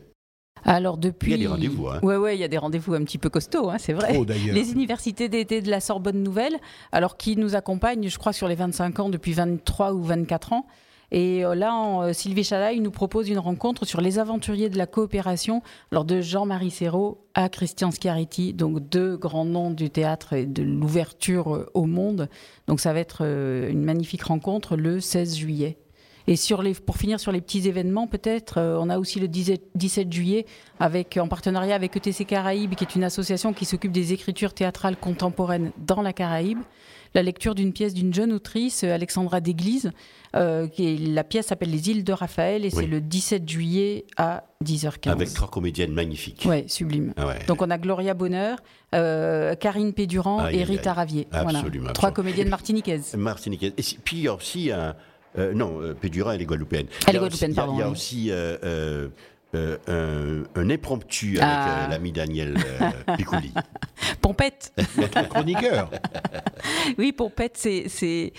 [0.64, 2.00] Alors depuis, Il y a des rendez-vous, hein.
[2.02, 4.12] Ouais, ouais, il y a des rendez-vous un petit peu costauds, hein, c'est vrai.
[4.12, 4.56] Trop, d'ailleurs.
[4.56, 6.56] Les universités d'été de la Sorbonne Nouvelle,
[6.90, 10.66] alors qui nous accompagnent, je crois, sur les 25 ans depuis 23 ou 24 ans.
[11.12, 14.86] Et euh, là, euh, Sylvie Chalaï nous propose une rencontre sur les aventuriers de la
[14.86, 20.46] coopération, alors de Jean-Marie Serrault à Christian Schiaretti, donc deux grands noms du théâtre et
[20.46, 22.28] de l'ouverture euh, au monde.
[22.66, 25.78] Donc ça va être une magnifique rencontre le 16 juillet.
[26.28, 30.12] Et sur les, pour finir sur les petits événements, peut-être, on a aussi le 17
[30.12, 30.44] juillet,
[30.80, 34.96] avec, en partenariat avec ETC Caraïbes, qui est une association qui s'occupe des écritures théâtrales
[34.96, 36.58] contemporaines dans la Caraïbe.
[37.14, 39.90] La lecture d'une pièce d'une jeune autrice, Alexandra Déglise,
[40.34, 44.44] euh, qui la pièce s'appelle Les îles de Raphaël, et c'est le 17 juillet à
[44.64, 45.10] 10h15.
[45.10, 46.44] Avec trois comédiennes magnifiques.
[46.46, 47.14] Oui, sublime.
[47.16, 48.58] Ah Donc on a Gloria Bonheur,
[48.94, 51.26] euh, Karine Pédurand et Rita Ravier.
[51.32, 51.92] Absolument.
[51.92, 53.14] Trois comédiennes martiniquaises.
[53.16, 53.72] Martiniquaises.
[53.78, 54.94] Et puis il y a aussi un
[55.38, 56.86] euh, non, euh, Pédura, elle est guadeloupéenne.
[57.06, 57.74] Elle est guadeloupéenne, pardon.
[57.74, 58.30] Il y a, aussi
[59.54, 61.86] euh, un, impromptu avec ah.
[61.88, 62.56] l'ami Daniel
[63.16, 63.52] Picouli.
[64.20, 65.90] Pompette Notre chroniqueur
[66.98, 68.32] Oui, Pompette, c'est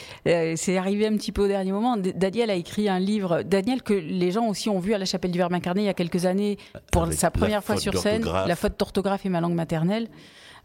[0.78, 1.98] arrivé un petit peu au dernier moment.
[1.98, 5.32] Daniel a écrit un livre, Daniel que les gens aussi ont vu à la Chapelle
[5.32, 6.58] du Verbe incarné il y a quelques années
[6.92, 10.08] pour sa première fois sur scène, La faute d'orthographe et ma langue maternelle.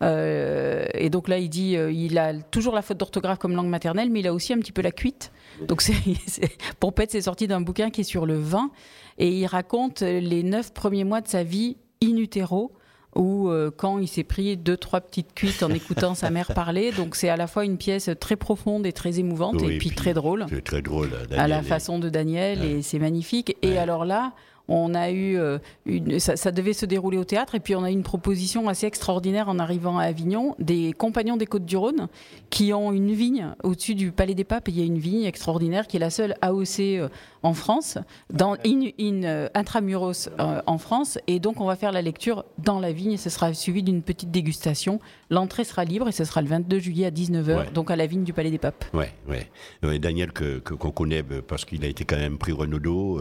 [0.02, 3.68] Euh, et donc là, il dit, euh, il a toujours la faute d'orthographe comme langue
[3.68, 5.32] maternelle, mais il a aussi un petit peu la cuite.
[5.68, 5.82] Donc
[6.80, 8.70] Pompette, c'est sorti d'un bouquin qui est sur le vin,
[9.18, 12.72] et il raconte les neuf premiers mois de sa vie in utero
[13.14, 16.92] ou euh, quand il s'est pris deux trois petites cuites en écoutant sa mère parler.
[16.92, 20.14] Donc c'est à la fois une pièce très profonde et très émouvante et, puis, très
[20.14, 20.46] drôle.
[20.64, 21.10] Très drôle.
[21.36, 23.56] à la façon de Daniel et c'est magnifique.
[23.62, 24.32] Et alors là,
[24.68, 27.90] on a eu euh, une, ça, devait se dérouler au théâtre et puis on a
[27.90, 32.08] eu une proposition assez extraordinaire en arrivant à Avignon des compagnons des Côtes du Rhône
[32.50, 34.68] qui ont une vigne au-dessus du Palais des Papes.
[34.68, 37.08] il y a une vigne extraordinaire qui est la seule AOC euh,
[37.42, 37.98] en France,
[38.32, 41.18] dans in, in euh, intramuros en France.
[41.26, 44.02] Et donc on va faire la lecture dans la vigne et ce sera suivi d'une
[44.02, 45.00] petite dégustation.
[45.28, 48.22] L'entrée sera libre et ce sera le 22 juillet à 19h, donc à la vigne
[48.22, 48.84] du Palais des Papes.
[48.94, 49.98] Ouais, ouais.
[49.98, 53.20] Daniel que qu'on connaît parce qu'il a été quand même pris Renaudot.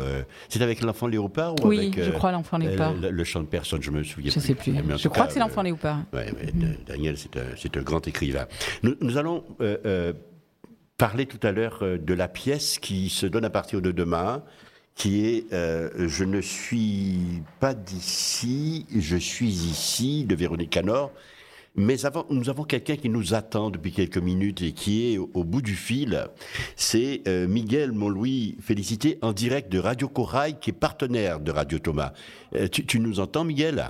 [0.49, 1.30] c'est avec l'enfant Léopold
[1.63, 2.93] oui, je euh, crois l'enfant léopard.
[2.93, 4.47] Le, chant de personne, je me souviens je plus.
[4.47, 4.73] sais plus.
[4.97, 5.99] je crois que c'est l'enfant léopard.
[6.13, 6.27] Ouais,
[6.85, 8.47] Daniel, c'est un, grand écrivain.
[8.83, 10.13] Nous, allons euh, euh,
[10.97, 14.43] parler tout à l'heure de la pièce qui se donne à partir de demain,
[14.95, 21.11] qui est Je ne suis pas d'ici, je suis ici, de Véronique Canor.
[21.75, 25.43] Mais avant, nous avons quelqu'un qui nous attend depuis quelques minutes et qui est au,
[25.45, 26.25] bout du fil.
[26.75, 31.79] C'est euh, Miguel Montlouis, félicité en direct de Radio Corail, qui est partenaire de Radio
[31.79, 32.11] Thomas.
[32.55, 33.83] Euh, tu, nous entends, Miguel?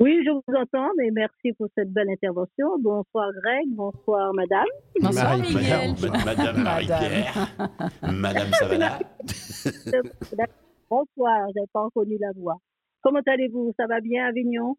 [0.00, 2.78] Oui, je vous entends, mais merci pour cette belle intervention.
[2.80, 4.66] Bonsoir Greg, bonsoir Madame.
[5.00, 5.94] Bonsoir Miguel.
[6.00, 7.56] Madame, Madame Marie-Pierre.
[8.02, 8.98] Madame Savana.
[10.90, 12.56] bonsoir, je n'avais pas reconnu la voix.
[13.02, 13.72] Comment allez-vous?
[13.76, 14.76] Ça va bien, Avignon?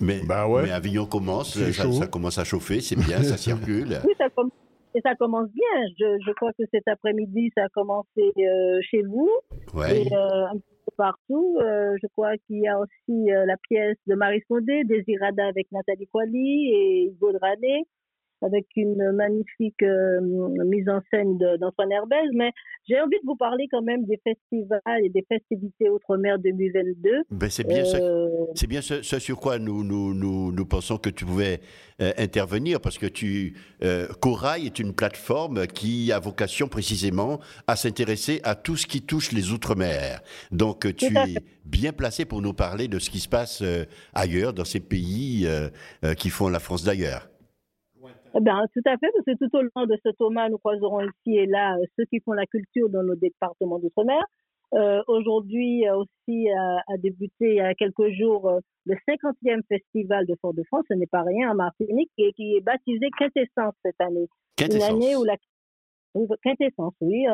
[0.00, 4.00] Mais, bah mais Avignon commence, ça, commence à chauffer, c'est bien, ça circule.
[4.04, 4.28] Oui, ça,
[4.94, 5.86] et ça commence bien.
[5.98, 9.30] Je, je crois que cet après-midi, ça a commencé euh, chez vous.
[9.74, 10.02] Ouais.
[10.02, 11.58] Et euh, un peu partout.
[11.60, 16.08] Euh, je crois qu'il y a aussi la pièce de Marie Sondé, Désirada avec Nathalie
[16.08, 17.86] Coili et Hugo Drané
[18.42, 20.20] avec une magnifique euh,
[20.64, 22.52] mise en scène d'Antoine Herbez, mais
[22.88, 27.10] j'ai envie de vous parler quand même des festivals et des festivités Outre-mer 2022.
[27.30, 28.28] Ben c'est bien, euh...
[28.54, 31.60] c'est bien ce, sur quoi nous, nous, nous, nous, pensons que tu pouvais
[32.00, 37.76] euh, intervenir, parce que tu, euh, Corail est une plateforme qui a vocation précisément à
[37.76, 40.20] s'intéresser à tout ce qui touche les Outre-mer.
[40.50, 41.34] Donc tu es
[41.64, 43.62] bien placé pour nous parler de ce qui se passe
[44.14, 45.46] ailleurs, dans ces pays
[46.16, 47.28] qui font la France d'ailleurs.
[48.34, 51.00] Eh ben, tout à fait, parce que tout au long de ce Thomas, nous croiserons
[51.00, 54.22] ici et là euh, ceux qui font la culture dans nos départements d'outre-mer.
[54.72, 60.36] Euh, Aujourd'hui aussi a, débuté il y a quelques jours euh, le 50e festival de
[60.40, 64.28] Fort-de-France, ce n'est pas rien en Martinique, et qui est baptisé Quintessence cette année.
[64.56, 64.90] Quintessence.
[64.90, 65.36] Une année où la
[66.42, 67.24] Quintessence, oui.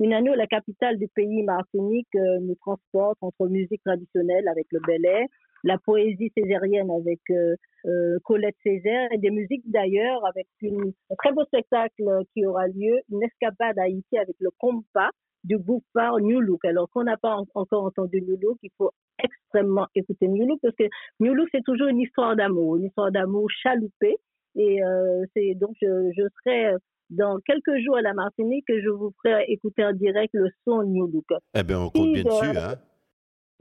[0.00, 4.80] une année où la capitale du pays, Martinique, nous transporte entre musique traditionnelle avec le
[4.86, 5.26] Bel Air,
[5.64, 7.56] la poésie césarienne avec euh,
[7.86, 12.66] euh, Colette Césaire et des musiques d'ailleurs avec une, un très beau spectacle qui aura
[12.68, 15.10] lieu, une escapade à Haïti avec le compas
[15.44, 15.58] du
[15.92, 16.64] par New Look.
[16.64, 20.76] Alors qu'on n'a pas encore entendu New Look, il faut extrêmement écouter New Look parce
[20.76, 20.84] que
[21.20, 24.16] New Look c'est toujours une histoire d'amour, une histoire d'amour chaloupée.
[24.54, 26.76] Et euh, c'est donc je, je serai
[27.10, 30.84] dans quelques jours à la Martinique que je vous ferai écouter en direct le son
[30.84, 31.26] New Look.
[31.54, 32.76] Eh bien, on compte bien dessus, hein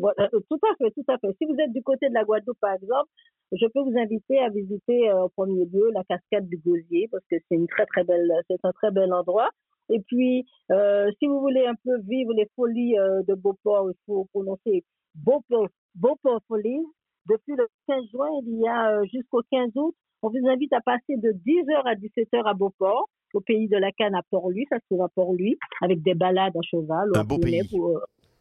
[0.06, 1.36] euh, tout à fait, tout à fait.
[1.38, 3.10] Si vous êtes du côté de la Guadeloupe, par exemple,
[3.52, 7.24] je peux vous inviter à visiter euh, au premier lieu la cascade du Gosier parce
[7.30, 9.50] que c'est une très très belle, c'est un très bel endroit.
[9.90, 12.96] Et puis, euh, si vous voulez un peu vivre les folies
[13.28, 14.84] de Beauport, il faut prononcer
[15.16, 16.86] Beauport, Beauport Folies.
[17.30, 19.94] Depuis le 15 juin, il y a jusqu'au 15 août,
[20.24, 23.92] on vous invite à passer de 10h à 17h à Beauport, au pays de la
[23.92, 27.10] canne à Port-Louis, ça se trouve à Port-Louis, avec des balades à cheval.
[27.16, 27.62] Un beau pays.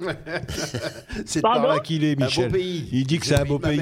[1.27, 2.53] c'est par là qu'il est, Un beau Michel.
[2.53, 2.89] pays.
[2.93, 3.81] Il dit que c'est un beau pays.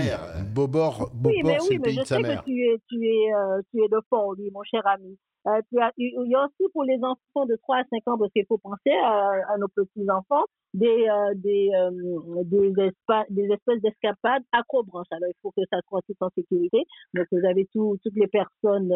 [0.55, 2.45] Bobor, Oui, mais Bobor c'est oui, le mais pays de sa mère.
[2.45, 5.16] tu es, tu es, euh, tu es de fort, lui, mon cher ami.
[5.47, 8.19] Euh, tu as- il y a aussi pour les enfants de 3 à 5 ans,
[8.19, 10.45] parce qu'il faut penser à, à nos petits-enfants,
[10.75, 15.07] des, euh, des, euh, des, espa- des espèces d'escapades acrobranches.
[15.12, 16.85] Alors, il faut que ça soit tout en sécurité.
[17.14, 18.93] Donc, vous avez tout, toutes les personnes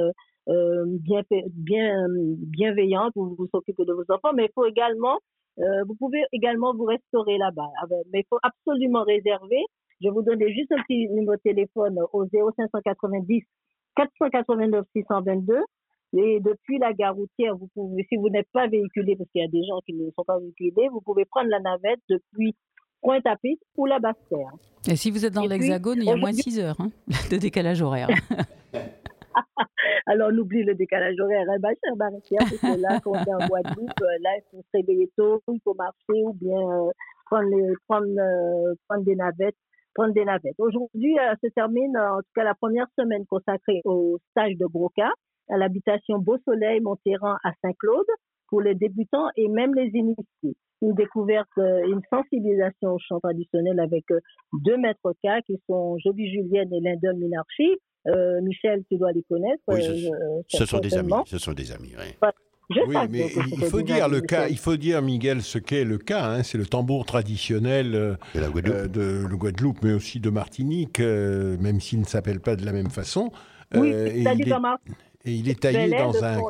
[0.48, 5.18] euh, bien, bien, bienveillantes pour vous s'occuper de vos enfants, mais il faut également,
[5.58, 7.68] euh, vous pouvez également vous restaurer là-bas.
[7.82, 9.62] Avec- Mais il faut absolument réserver.
[10.00, 13.42] Je vous donner juste un petit numéro de téléphone au 0590
[13.96, 15.58] 489 622.
[16.14, 19.44] Et depuis la gare routière, vous pouvez, si vous n'êtes pas véhiculé, parce qu'il y
[19.44, 22.54] a des gens qui ne sont pas véhiculés, vous pouvez prendre la navette depuis
[23.00, 24.52] Pointe-à-Pitre ou la Basse-Terre.
[24.90, 26.90] Et si vous êtes dans l'Hexagone, il y a moins aujourd'hui- 6 heures hein,
[27.30, 28.08] de décalage horaire.
[30.06, 33.14] Alors, on oublie le décalage horaire, hein, ma chère Marie-Pierre, parce que là, quand on
[33.14, 36.56] est en Guadeloupe, euh, là, il faut se réveiller tôt, il faut marcher ou bien
[36.58, 36.90] euh,
[37.26, 39.56] prendre, les- prendre, euh, prendre des navettes.
[39.94, 40.54] Prendre des navettes.
[40.58, 44.64] Aujourd'hui, euh, se termine euh, en tout cas la première semaine consacrée au stage de
[44.66, 45.10] Broca
[45.50, 48.06] à l'habitation Beau Soleil Monterran à Saint-Claude
[48.52, 50.54] pour les débutants et même les initiés.
[50.82, 54.20] Une découverte, euh, une sensibilisation au chant traditionnel avec euh,
[54.52, 57.70] deux maîtres cas qui sont Joby Julienne et Lyndon Minarchi.
[58.08, 59.62] Euh, Michel, tu dois les connaître.
[59.68, 61.12] Oui, ce, euh, ce sont des amis.
[61.24, 61.94] Ce sont des amis.
[61.96, 62.14] ouais.
[62.20, 62.34] Voilà.
[62.70, 63.26] Je Oui, mais
[63.56, 66.24] il faut dire le cas, il faut dire Miguel ce qu'est le cas.
[66.26, 71.56] hein, c'est le tambour traditionnel euh, euh, de le Guadeloupe, mais aussi de Martinique, euh,
[71.58, 73.30] même s'il ne s'appelle pas de la même façon.
[73.74, 74.54] Oui, Euh, et, il est,
[75.24, 76.40] et il est taillé dans un-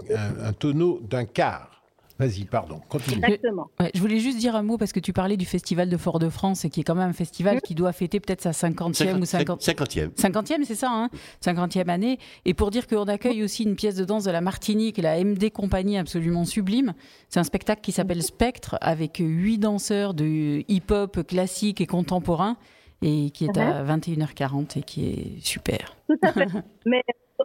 [0.48, 1.81] un tonneau d'un quart.
[2.22, 3.16] Vas-y, pardon, continue.
[3.16, 3.68] Exactement.
[3.80, 6.64] Ouais, je voulais juste dire un mot parce que tu parlais du festival de Fort-de-France
[6.64, 9.60] et qui est quand même un festival qui doit fêter peut-être sa 50e ou 50...
[9.60, 10.14] 50e.
[10.14, 11.10] 50e, c'est ça, hein
[11.44, 12.20] 50e année.
[12.44, 15.50] Et pour dire qu'on accueille aussi une pièce de danse de la Martinique, la MD
[15.50, 16.94] Compagnie absolument sublime.
[17.28, 22.56] C'est un spectacle qui s'appelle Spectre avec huit danseurs de hip-hop classique et contemporain
[23.02, 25.96] et qui est à 21h40 et qui est super.
[26.08, 26.46] Tout à fait.
[26.86, 27.02] Mais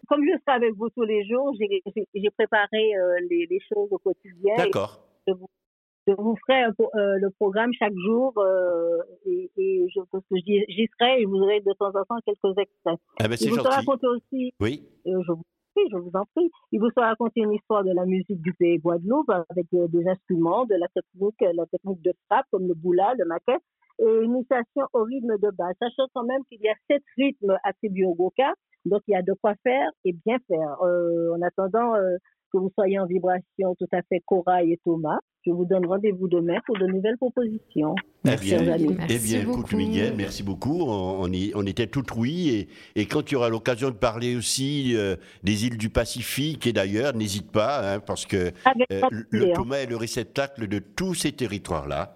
[0.07, 1.81] comme je serai avec vous tous les jours, j'ai-
[2.31, 4.55] préparé euh, les, les choses au quotidien.
[4.57, 4.99] D'accord.
[5.27, 5.47] Je vous,
[6.07, 9.99] je vous ferai un euh, le programme chaque jour euh, et, et je
[10.35, 12.99] j'y serai et vous aurai de temps en temps quelques extraits.
[13.19, 14.87] Ah ben, c'est Il vous raconté aussi, Oui.
[15.07, 15.43] euh, je vous
[15.91, 18.79] je vous en prie, il vous sera raconté une histoire de la musique du pays
[18.79, 23.13] Guadeloupe avec euh, des instruments, de la technique, la technique de frappe comme le boula,
[23.17, 23.57] le maquet
[23.99, 25.75] et une initiation au rythme de base.
[25.79, 28.53] Sachant quand même qu'il y a sept rythmes attribués au Goka,
[28.87, 30.77] donc il y a de quoi faire et bien faire.
[30.83, 32.17] Euh, en attendant euh,
[32.53, 36.27] que vous soyez en vibration tout à fait Corail et Thomas, je vous donne rendez-vous
[36.29, 37.93] demain pour de nouvelles propositions.
[38.25, 38.97] Eh bien, chers amis.
[39.09, 40.81] eh bien écoute, Miguel, merci beaucoup.
[40.81, 42.67] On, on y- on était tout oui.
[42.95, 46.73] Et, et quand tu auras l'occasion de parler aussi euh, des îles du Pacifique et
[46.73, 49.53] d'ailleurs, n'hésite pas, hein, parce que Avec euh, le.
[49.53, 52.15] Thomas est le réceptacle de tous ces territoires-là.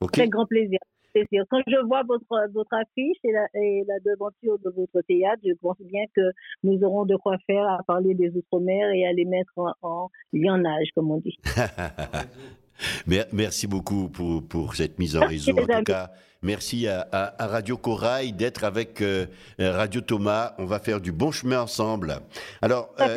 [0.00, 0.12] Ok?
[0.12, 0.78] Très grand plaisir.
[1.26, 1.44] Plaisir.
[1.50, 5.52] Quand je vois votre, votre affiche et la, et la devanture de votre théâtre, je
[5.60, 6.22] pense bien que
[6.62, 10.08] nous aurons de quoi faire à parler des Outre-mer et à les mettre en, en
[10.32, 11.38] lionnage, comme on dit.
[13.06, 15.52] Mer- Merci beaucoup pour, pour cette mise en réseau.
[15.58, 16.10] En tout cas,
[16.42, 19.26] merci à, à- à Radio Corail d'être avec euh,
[19.58, 20.54] Radio Thomas.
[20.58, 22.14] On va faire du bon chemin ensemble.
[22.62, 23.16] Alors, euh,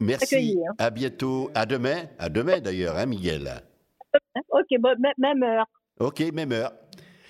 [0.00, 0.58] merci.
[0.78, 1.50] À bientôt.
[1.54, 2.02] À demain.
[2.18, 3.48] À demain d'ailleurs, hein, Miguel.
[4.50, 5.66] Ok, bon, même heure.
[6.00, 6.72] Ok, même heure.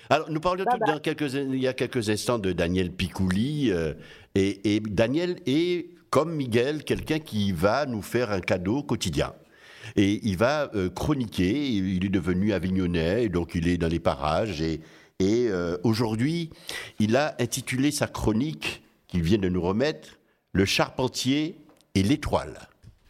[0.09, 0.93] Alors, nous parlions Bye tout bye.
[0.93, 3.71] dans quelques, il y a quelques instants de Daniel Picouli.
[3.71, 3.93] euh,
[4.35, 9.33] et, et Daniel est, comme Miguel, quelqu'un qui va nous faire un cadeau quotidien.
[9.95, 11.69] Et il va euh, chroniquer.
[11.69, 14.61] Il est devenu avignonnais, et donc il est dans les parages.
[14.61, 14.81] Et,
[15.19, 16.49] et euh, aujourd'hui,
[16.99, 20.17] il a intitulé sa chronique qu'il vient de nous remettre
[20.51, 21.57] Le charpentier
[21.95, 22.67] et l'étoile.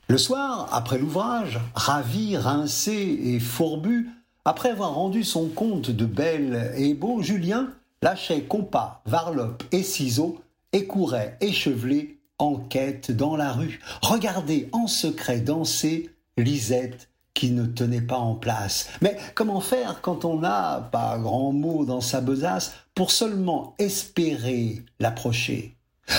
[0.07, 2.93] Le soir, après l'ouvrage, ravi, rincé
[3.23, 4.07] et fourbu,
[4.45, 7.69] après avoir rendu son compte de belle et beau, Julien
[8.01, 10.39] lâchait compas, varlope et ciseaux
[10.71, 13.79] et courait échevelé en quête dans la rue.
[14.01, 18.89] Regardez en secret danser Lisette qui ne tenait pas en place.
[19.01, 24.83] Mais comment faire quand on n'a pas grand mot dans sa besace pour seulement espérer
[24.99, 25.75] l'approcher?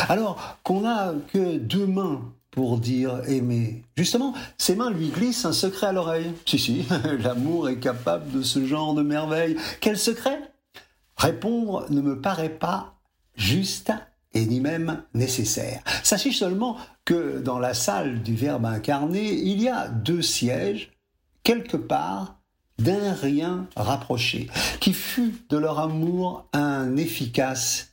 [0.08, 2.20] Alors qu'on n'a que deux mains
[2.56, 3.84] pour dire aimer.
[3.98, 6.32] Justement, ses mains lui glissent un secret à l'oreille.
[6.46, 6.86] Si, si,
[7.22, 9.58] l'amour est capable de ce genre de merveille.
[9.82, 10.40] Quel secret?
[11.18, 12.94] Répondre ne me paraît pas
[13.36, 13.92] juste
[14.32, 15.82] et ni même nécessaire.
[16.02, 20.92] Sachez seulement que dans la salle du Verbe incarné, il y a deux sièges,
[21.42, 22.38] quelque part,
[22.78, 24.48] d'un rien rapproché,
[24.80, 27.90] qui fut de leur amour un efficace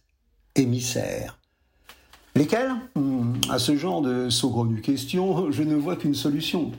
[0.55, 1.37] émissaire.
[2.35, 6.71] Lesquels Hmm, À ce genre de saugrenue question, je ne vois qu'une solution.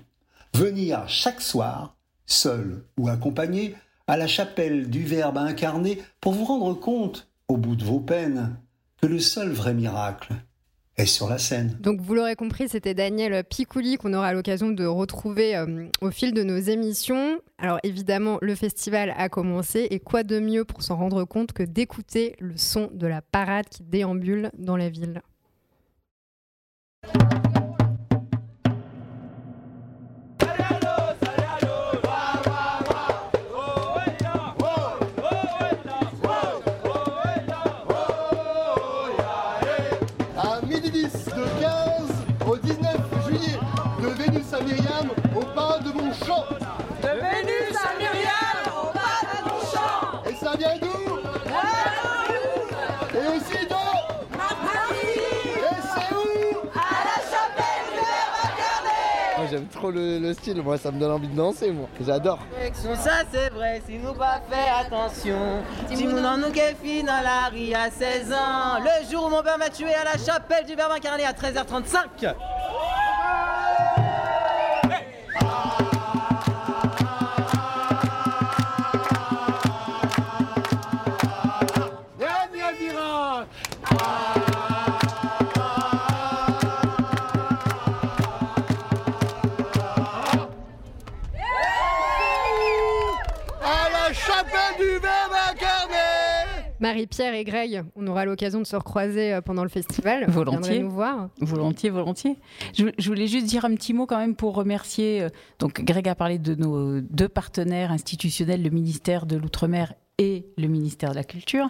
[0.55, 1.97] Venir chaque soir,
[2.27, 3.75] seul ou accompagné,
[4.07, 8.57] à la chapelle du Verbe incarné pour vous rendre compte, au bout de vos peines,
[9.01, 10.35] que le seul vrai miracle
[10.97, 11.77] est sur la scène.
[11.81, 16.33] Donc vous l'aurez compris, c'était Daniel Picouli qu'on aura l'occasion de retrouver euh, au fil
[16.33, 17.39] de nos émissions.
[17.59, 21.65] Alors évidemment, le festival a commencé et quoi de mieux pour s'en rendre compte que
[21.65, 25.21] d'écouter le son de la parade qui déambule dans la ville.
[27.13, 27.44] À
[59.85, 62.39] trop le, le style, moi ça me donne envie de danser moi, j'adore.
[62.73, 65.63] Ça c'est vrai, si nous pas fait attention.
[65.93, 68.79] Si nous n'en nous guéfi dans la rue à 16 ans.
[68.81, 72.35] Le jour où mon père m'a tué à la chapelle du Verbe incarné à 13h35.
[96.95, 100.27] Marie-Pierre et Greg, on aura l'occasion de se recroiser euh, pendant le festival.
[100.31, 100.79] Volontiers.
[100.79, 101.29] nous voir.
[101.41, 102.37] Volontiers, volontiers.
[102.73, 105.23] Je, je voulais juste dire un petit mot quand même pour remercier.
[105.23, 105.29] euh,
[105.59, 110.69] donc, Greg a parlé de nos deux partenaires institutionnels, le ministère de l'Outre-mer et le
[110.69, 111.69] ministère de la Culture.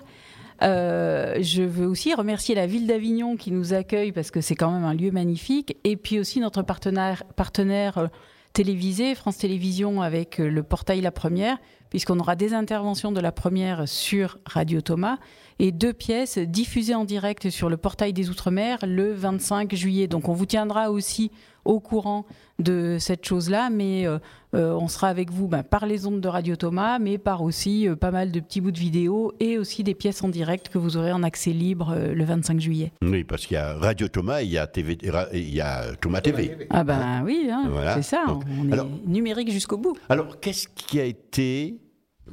[0.61, 4.72] Euh, je veux aussi remercier la ville d'Avignon qui nous accueille parce que c'est quand
[4.72, 5.79] même un lieu magnifique.
[5.85, 8.11] Et puis aussi notre partenaire, partenaire
[8.55, 11.59] euh, télévisé, France Télévisions, avec euh, le portail La Première,
[11.91, 15.19] puisqu'on aura des interventions de La Première sur Radio Thomas
[15.59, 20.09] et deux pièces diffusées en direct sur le portail des Outre-mer le 25 juillet.
[20.09, 21.31] Donc on vous tiendra aussi
[21.65, 22.27] au courant
[22.59, 24.19] de cette chose-là, mais euh,
[24.55, 27.89] euh, on sera avec vous ben, par les ondes de Radio Thomas, mais par aussi
[27.89, 30.77] euh, pas mal de petits bouts de vidéos et aussi des pièces en direct que
[30.77, 32.93] vous aurez en accès libre le 25 juillet.
[33.01, 34.99] Oui, parce qu'il y a Radio Thomas et il y a, TV,
[35.33, 36.67] il y a Thomas TV.
[36.69, 37.95] Ah ben oui, hein, Voilà.
[37.95, 39.97] c'est ça, Donc, on est alors- numérique jusqu'au bout.
[40.11, 41.79] Alors, qu'est-ce qui a été...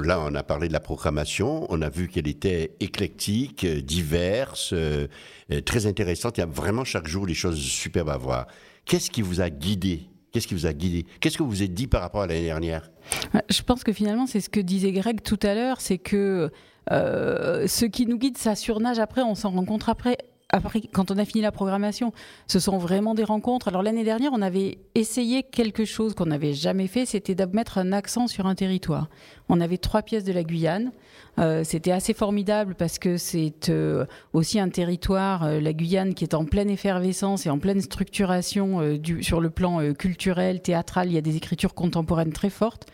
[0.04, 4.72] Là, on a parlé de la programmation, on a vu qu'elle était éclectique, euh, diverse,
[4.74, 5.08] euh,
[5.52, 6.38] euh, très intéressante.
[6.38, 8.47] Il y a vraiment chaque jour des choses superbes à voir.
[8.86, 10.08] Qu'est-ce qui vous a guidé?
[10.32, 11.06] Qu'est-ce qui vous a guidé?
[11.20, 12.89] Qu'est-ce que vous vous êtes dit par rapport à l'année dernière?
[13.34, 16.49] Ouais, Je pense que finalement, c'est ce que disait Greg tout à l'heure, c'est que
[16.89, 20.18] ce qui nous guide, ça surnage après, on s'en rencontre après.
[20.54, 22.12] Après, quand on a fini la programmation,
[22.47, 23.70] ce sont vraiment des rencontres.
[23.70, 27.45] Alors l'année dernière, on avait essayé quelque chose qu'on n'avait jamais fait, c'était de
[27.76, 29.08] un accent sur un territoire.
[29.49, 30.91] On avait trois pièces de la Guyane.
[31.39, 36.24] Euh, c'était assez formidable parce que c'est euh, aussi un territoire, euh, la Guyane, qui
[36.24, 38.80] est en pleine effervescence et en pleine structuration
[39.22, 41.08] sur le plan culturel, théâtral.
[41.08, 42.88] Il y a des écritures contemporaines très fortes.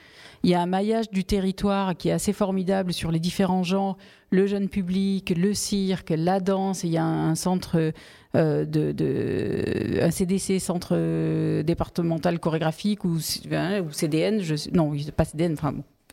[0.43, 3.97] Il y a un maillage du territoire qui est assez formidable sur les différents genres,
[4.29, 6.83] le jeune public, le cirque, la danse.
[6.83, 7.93] Et il y a un, centre
[8.35, 13.17] euh, de, un CDC, centre euh, départemental chorégraphique ou,
[13.51, 15.55] hein, CDN, sais- non, pas CDN,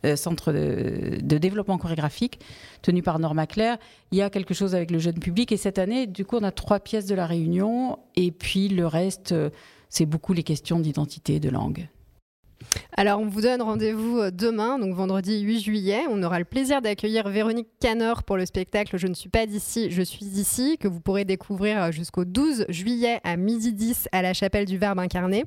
[0.05, 2.39] euh, centre de, développement chorégraphique
[2.81, 3.77] tenu par Norma Claire.
[4.11, 6.43] Il y a quelque chose avec le jeune public et cette année, du coup, on
[6.43, 9.35] a trois pièces de la Réunion et puis le reste,
[9.89, 11.87] c'est beaucoup les questions d'identité, de langue.
[12.97, 16.01] Alors, on vous donne rendez-vous euh, demain, donc vendredi 8 juillet.
[16.09, 19.91] On aura le plaisir d'accueillir Véronique Canor pour le spectacle Je ne suis pas d'ici,
[19.91, 24.21] je suis ici, que vous pourrez découvrir euh, jusqu'au 12 juillet à midi 10 à
[24.21, 25.45] la chapelle du Verbe incarné.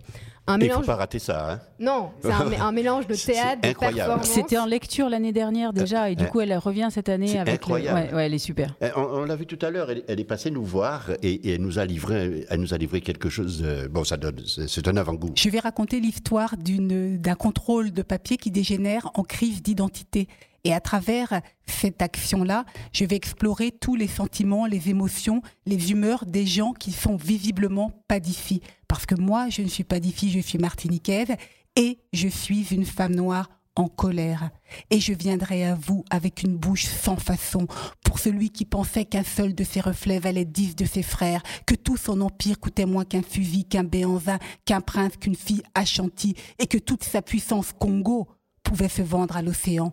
[0.51, 0.87] Un Il ne faut mélange.
[0.87, 1.53] pas rater ça.
[1.53, 4.27] Hein Non, c'est un, un mélange de théâtre, c'est de performance.
[4.29, 7.57] C'était en lecture l'année dernière déjà et du coup elle revient cette année C'est avec
[7.57, 8.01] incroyable.
[8.01, 8.07] Le...
[8.07, 8.75] Ouais, ouais, elle est super.
[8.83, 11.33] Euh, On, on l'a vu tout à l'heure, elle, elle est passée nous voir et,
[11.35, 13.61] et elle, nous a livré, elle nous a livré quelque chose.
[13.61, 15.33] de- bon, ça donne, c'est c'est un avant-goût.
[15.37, 20.29] Je vais raconter l'histoire d'une- d'un contrôle de papier qui dégénère en crise d'identité.
[20.65, 26.27] Et à travers cette action-là, je vais explorer tous les sentiments, les émotions, les humeurs
[26.27, 28.61] des gens qui sont visiblement pas d'ici.
[28.89, 31.35] Parce que moi, je ne suis pas d'ici, je suis martiniquaise
[31.77, 33.49] et je suis une femme noire
[33.79, 34.51] en colère.
[34.91, 37.67] Et je viendrai à vous avec une bouche sans façon
[38.05, 41.77] pour celui qui pensait qu'un seul de ses reflets valait dix de ses frères, que
[41.77, 46.67] tout son empire coûtait moins qu'un fusil, qu'un béanzin, qu'un prince, qu'une fille achantie, et
[46.67, 48.29] que toute sa puissance Congo
[48.65, 49.93] pouvait se vendre à l'océan.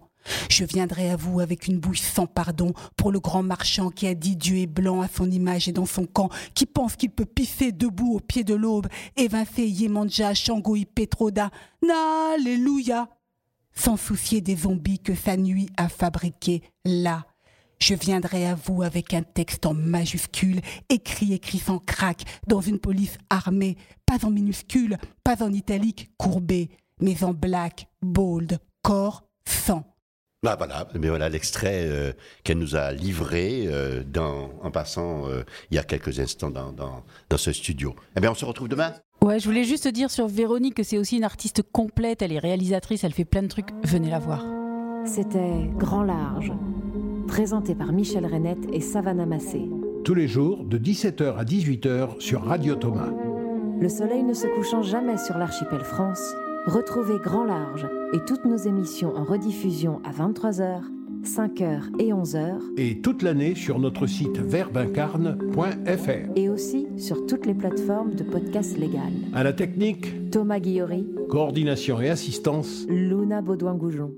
[0.49, 4.15] Je viendrai à vous avec une bouche sans pardon pour le grand marchand qui a
[4.15, 7.25] dit Dieu est blanc à son image et dans son camp, qui pense qu'il peut
[7.25, 11.51] pisser debout au pied de l'aube, évincer Yemanja, Shangoï, Petroda.
[12.33, 13.14] Alléluia!
[13.77, 17.25] Sans soucier des zombies que sa nuit a fabriqués là.
[17.79, 22.79] Je viendrai à vous avec un texte en majuscule, écrit, écrit sans craque, dans une
[22.79, 26.69] police armée, pas en minuscule, pas en italique courbé,
[27.01, 29.83] mais en black, bold, corps, sang.
[30.43, 32.13] Bah voilà, mais voilà l'extrait euh,
[32.43, 34.03] qu'elle nous a livré euh,
[34.61, 37.95] en passant euh, il y a quelques instants dans, dans ce studio.
[38.15, 38.93] Eh bien, on se retrouve demain.
[39.25, 42.37] Ouais, je voulais juste dire sur Véronique que c'est aussi une artiste complète, elle est
[42.37, 43.69] réalisatrice, elle fait plein de trucs.
[43.83, 44.45] Venez la voir.
[45.03, 46.53] C'était Grand Large,
[47.27, 49.67] présenté par Michel Renette et Savannah Massé.
[50.03, 53.09] Tous les jours, de 17h à 18h sur Radio Thomas.
[53.81, 56.35] Le soleil ne se couchant jamais sur l'archipel France,
[56.67, 60.81] retrouvez Grand Large et toutes nos émissions en rediffusion à 23h,
[61.25, 62.59] 5h et 11h.
[62.77, 66.31] Et toute l'année sur notre site verbincarne.fr.
[66.35, 69.13] Et aussi sur toutes les plateformes de podcasts légales.
[69.33, 71.07] À la technique, Thomas Guillory.
[71.29, 74.11] Coordination et assistance, Luna Baudouin-Goujon.